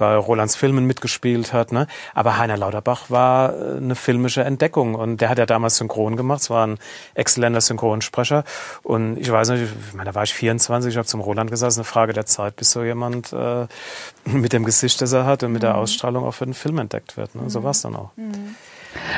[0.00, 1.72] bei Rolands Filmen mitgespielt hat.
[1.72, 1.86] Ne?
[2.14, 6.40] Aber Heiner Lauterbach war äh, eine filmische Entdeckung und der hat ja damals Synchron gemacht.
[6.40, 6.78] Es war ein
[7.12, 8.44] exzellenter Synchronsprecher.
[8.82, 11.68] Und ich weiß nicht, ich meine, da war ich 24, ich habe zum Roland gesagt,
[11.68, 13.66] es ist eine Frage der Zeit, bis so jemand äh,
[14.24, 15.66] mit dem Gesicht, das er hat und mit mhm.
[15.66, 17.34] der Ausstrahlung auch für den Film entdeckt wird.
[17.34, 17.50] Ne?
[17.50, 17.64] So mhm.
[17.64, 18.10] war es dann auch.
[18.16, 18.56] Mhm.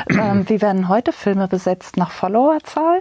[0.09, 1.95] Ähm, wie werden heute Filme besetzt?
[1.95, 2.99] Nach Followerzahl?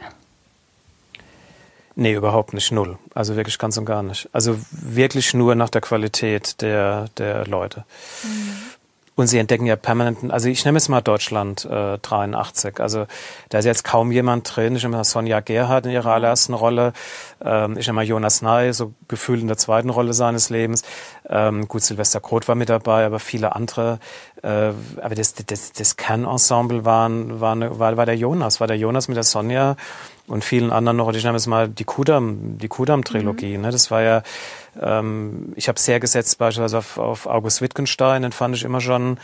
[1.94, 2.72] Nee, überhaupt nicht.
[2.72, 2.98] Null.
[3.14, 4.28] Also wirklich ganz und gar nicht.
[4.32, 7.84] Also wirklich nur nach der Qualität der, der Leute.
[8.22, 8.56] Mhm.
[9.14, 12.80] Und sie entdecken ja permanent, also ich nehme jetzt mal Deutschland äh, 83.
[12.80, 13.06] Also
[13.50, 14.74] da ist jetzt kaum jemand drin.
[14.74, 16.14] Ich nehme mal Sonja Gerhardt in ihrer mhm.
[16.14, 16.94] allerersten Rolle.
[17.44, 20.82] Ähm, ich nehme mal Jonas Ney, so gefühlt in der zweiten Rolle seines Lebens.
[21.28, 23.98] Ähm, gut, Silvester Kroth war mit dabei, aber viele andere.
[24.42, 24.72] Äh,
[25.02, 29.16] aber das, das, das Kernensemble waren, war, war, war der Jonas, war der Jonas mit
[29.16, 29.76] der Sonja
[30.32, 31.12] und vielen anderen noch.
[31.12, 33.58] Ich nenne es mal die Kudam, die Kudam-Trilogie.
[33.58, 33.64] Mhm.
[33.64, 33.70] Ne?
[33.70, 34.22] Das war ja,
[34.80, 39.18] ähm, ich habe sehr gesetzt beispielsweise auf, auf August Wittgenstein, den fand ich immer schon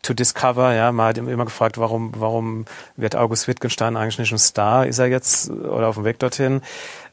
[0.00, 2.64] to discover, ja, man hat immer gefragt, warum, warum
[2.96, 4.86] wird August Wittgenstein eigentlich nicht ein Star?
[4.86, 6.62] Ist er jetzt oder auf dem Weg dorthin?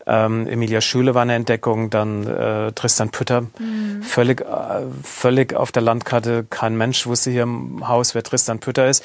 [0.06, 4.04] Ähm, Emilia Schüle war eine Entdeckung, dann äh, Tristan Pütter, mhm.
[4.04, 8.88] völlig, äh, völlig auf der Landkarte, kein Mensch wusste hier im Haus, wer Tristan Pütter
[8.88, 9.04] ist.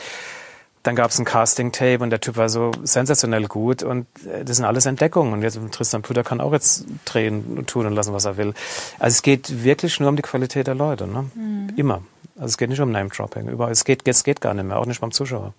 [0.82, 4.56] Dann gab es ein Casting-Tape und der Typ war so sensationell gut und äh, das
[4.56, 5.32] sind alles Entdeckungen.
[5.32, 8.54] Und jetzt Tristan Pütter kann auch jetzt drehen und tun und lassen, was er will.
[8.98, 11.30] Also es geht wirklich nur um die Qualität der Leute, ne?
[11.34, 11.72] Mhm.
[11.76, 12.02] Immer.
[12.36, 13.48] Also es geht nicht um Name-Dropping.
[13.48, 13.72] Überall.
[13.72, 15.52] Es geht, es geht gar nicht mehr, auch nicht beim Zuschauer.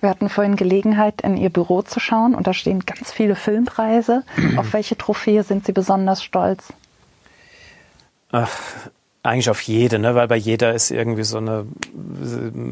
[0.00, 4.24] Wir hatten vorhin Gelegenheit, in Ihr Büro zu schauen und da stehen ganz viele Filmpreise.
[4.56, 6.72] Auf welche Trophäe sind Sie besonders stolz?
[8.32, 8.50] Ach,
[9.26, 10.14] eigentlich auf jede, ne?
[10.14, 11.66] weil bei jeder ist irgendwie so eine,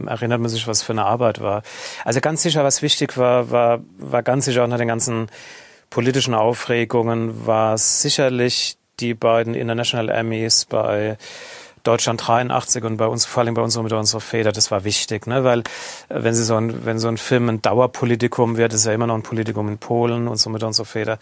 [0.07, 1.63] erinnert man sich, was für eine Arbeit war.
[2.05, 5.29] Also ganz sicher, was wichtig war, war, war ganz sicher auch nach den ganzen
[5.91, 11.17] politischen Aufregungen, war sicherlich die beiden International Emmys bei
[11.85, 15.27] Deutschland 83 und bei uns, vor allem bei uns mit unserer Feder, das war wichtig,
[15.27, 15.45] ne?
[15.45, 15.63] weil äh,
[16.09, 19.15] wenn sie so ein, wenn so ein Film ein Dauerpolitikum wird, ist ja immer noch
[19.15, 21.19] ein Politikum in Polen und so mit unserer Feder,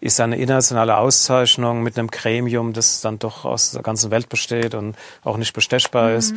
[0.00, 4.74] ist eine internationale Auszeichnung mit einem Gremium, das dann doch aus der ganzen Welt besteht
[4.74, 6.16] und auch nicht bestechbar mhm.
[6.16, 6.32] ist.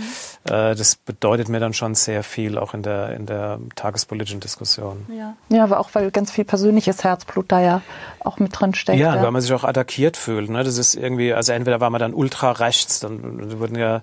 [0.45, 5.05] Äh, das bedeutet mir dann schon sehr viel, auch in der, in der tagespolitischen Diskussion.
[5.09, 5.35] Ja.
[5.49, 7.81] ja, aber auch weil ganz viel persönliches Herzblut da ja
[8.21, 8.99] auch mit drin steckt.
[8.99, 9.23] Ja, ja.
[9.23, 10.49] weil man sich auch attackiert fühlt.
[10.49, 10.63] Ne?
[10.63, 14.01] Das ist irgendwie, also entweder war man dann ultra rechts, dann wurden ja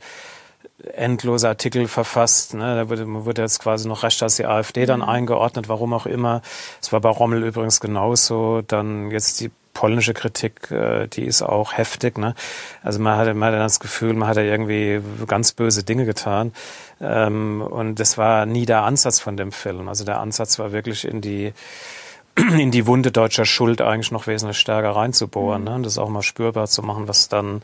[0.95, 2.55] endlose Artikel verfasst.
[2.55, 2.75] Ne?
[2.75, 5.09] Da wurde, man wurde jetzt quasi noch rechter als die AfD dann mhm.
[5.09, 6.43] eingeordnet, warum auch immer.
[6.83, 8.63] Es war bei Rommel übrigens genauso.
[8.63, 12.19] Dann jetzt die polnische Kritik, äh, die ist auch heftig.
[12.19, 12.35] Ne?
[12.83, 16.53] Also man hatte, man hatte das Gefühl, man hat irgendwie ganz böse Dinge getan.
[17.01, 19.89] Ähm, und das war nie der Ansatz von dem Film.
[19.89, 21.53] Also der Ansatz war wirklich in die
[22.37, 25.69] in die Wunde deutscher Schuld eigentlich noch wesentlich stärker reinzubohren mhm.
[25.69, 25.75] ne?
[25.77, 27.63] und das auch mal spürbar zu machen, was dann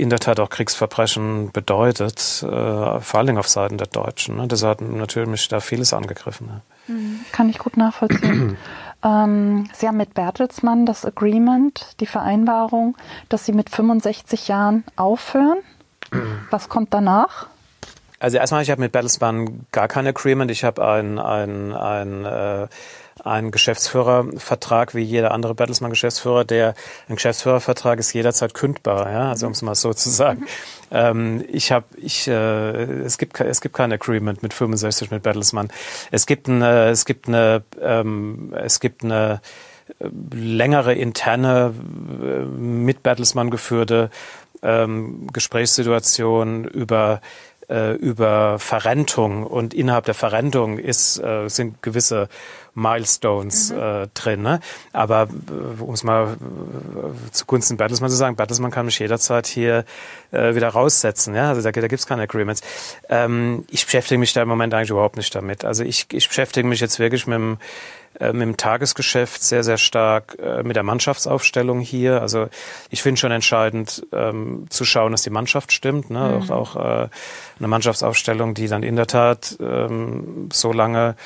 [0.00, 4.36] in der Tat auch Kriegsverbrechen bedeutet, äh, vor allem auf Seiten der Deutschen.
[4.36, 4.48] Ne?
[4.48, 6.62] Das hat natürlich da vieles angegriffen.
[6.86, 7.20] Mhm.
[7.32, 8.56] Kann ich gut nachvollziehen.
[9.04, 12.96] ähm, Sie haben mit Bertelsmann das Agreement, die Vereinbarung,
[13.28, 15.58] dass Sie mit 65 Jahren aufhören.
[16.50, 17.48] Was kommt danach?
[18.20, 20.50] Also erstmal, ich habe mit Bertelsmann gar kein Agreement.
[20.50, 22.68] Ich habe ein, ein, ein äh,
[23.28, 26.44] einen Geschäftsführervertrag wie jeder andere Bertelsmann-Geschäftsführer.
[26.44, 26.74] Der
[27.08, 30.46] ein Geschäftsführervertrag ist jederzeit kündbar, ja, also um es mal so zu sagen.
[30.90, 35.68] Ähm, ich habe, ich, äh, es gibt, es gibt kein Agreement mit 65 mit Bertelsmann.
[36.10, 39.40] Es gibt eine, es gibt eine, ähm, es gibt eine
[39.98, 41.74] äh, längere interne
[42.22, 44.10] äh, mit Bertelsmann geführte
[44.62, 47.20] ähm, Gesprächssituation über
[47.68, 52.28] äh, über Verrentung und innerhalb der Verrentung ist, äh, sind gewisse
[52.78, 53.78] Milestones mhm.
[53.78, 54.42] äh, drin.
[54.42, 54.60] Ne?
[54.92, 59.84] Aber äh, um es mal äh, zugunsten Bertelsmann zu sagen, Bertelsmann kann mich jederzeit hier
[60.30, 61.34] äh, wieder raussetzen.
[61.34, 61.48] Ja?
[61.48, 62.62] Also da, da gibt es keine Agreements.
[63.08, 65.64] Ähm, ich beschäftige mich da im Moment eigentlich überhaupt nicht damit.
[65.64, 67.58] Also ich, ich beschäftige mich jetzt wirklich mit dem
[68.20, 72.20] äh, mit dem Tagesgeschäft sehr, sehr stark äh, mit der Mannschaftsaufstellung hier.
[72.20, 72.48] Also
[72.90, 76.10] ich finde schon entscheidend ähm, zu schauen, dass die Mannschaft stimmt.
[76.10, 76.18] Ne?
[76.18, 76.50] Mhm.
[76.50, 77.08] Auch, auch äh,
[77.58, 81.16] eine Mannschaftsaufstellung, die dann in der Tat ähm, so lange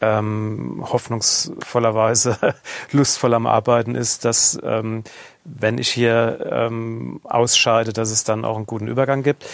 [0.00, 2.38] ähm, hoffnungsvollerweise
[2.92, 5.04] lustvoll am Arbeiten ist, dass ähm,
[5.44, 9.46] wenn ich hier ähm, ausscheide, dass es dann auch einen guten Übergang gibt.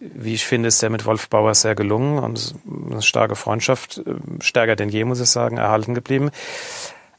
[0.00, 2.54] Wie ich finde, ist der mit Wolf Bauer sehr gelungen und
[2.90, 6.30] eine starke Freundschaft, äh, stärker denn je, muss ich sagen, erhalten geblieben.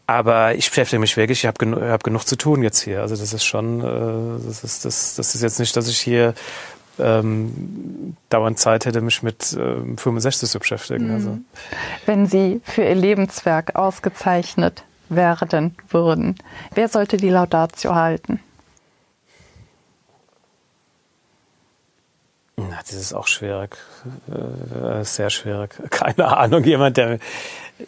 [0.06, 3.02] Aber ich beschäftige mich wirklich, ich habe genu hab genug zu tun jetzt hier.
[3.02, 6.34] Also das ist schon, äh, das, ist, das, das ist jetzt nicht, dass ich hier
[7.00, 11.12] ähm, dauernd Zeit hätte, mich mit ähm, 65 zu beschäftigen.
[11.12, 11.30] Also.
[11.30, 11.46] Mhm.
[12.06, 16.36] Wenn Sie für Ihr Lebenswerk ausgezeichnet werden würden,
[16.74, 18.40] wer sollte die Laudatio halten?
[22.56, 23.78] Na, das ist auch schwierig,
[24.30, 25.72] äh, sehr schwierig.
[25.90, 27.20] Keine Ahnung, jemand, der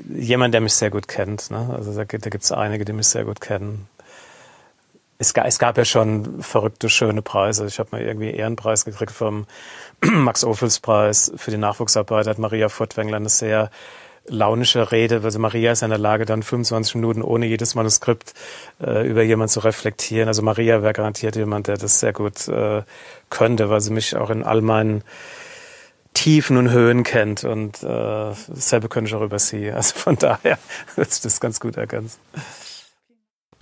[0.09, 1.51] jemand, der mich sehr gut kennt.
[1.51, 1.69] Ne?
[1.75, 3.87] Also da, da gibt es einige, die mich sehr gut kennen
[5.17, 7.65] es, gab, es gab ja schon verrückte, schöne Preise.
[7.65, 9.45] Ich habe mal irgendwie Ehrenpreis gekriegt vom
[10.01, 12.27] Max-Ophüls-Preis für die Nachwuchsarbeit.
[12.27, 13.71] Hat Maria Furtwängler eine sehr
[14.27, 15.21] launische Rede.
[15.23, 18.33] Also Maria ist in der Lage, dann 25 Minuten ohne jedes Manuskript
[18.81, 20.27] äh, über jemanden zu reflektieren.
[20.27, 22.83] Also Maria wäre garantiert jemand, der das sehr gut äh,
[23.29, 25.03] könnte, weil sie mich auch in all meinen
[26.13, 27.87] Tiefen und Höhen kennt und äh,
[28.47, 29.69] dasselbe könnte ich auch über sie.
[29.69, 30.57] Also von daher
[30.95, 32.19] wird sich das ganz gut ergänzen.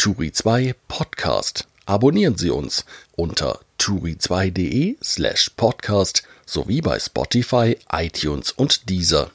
[0.03, 1.65] Turi 2 Podcast.
[1.85, 2.83] Abonnieren Sie uns
[3.15, 9.31] unter turi2.de slash podcast sowie bei Spotify, iTunes und Deezer.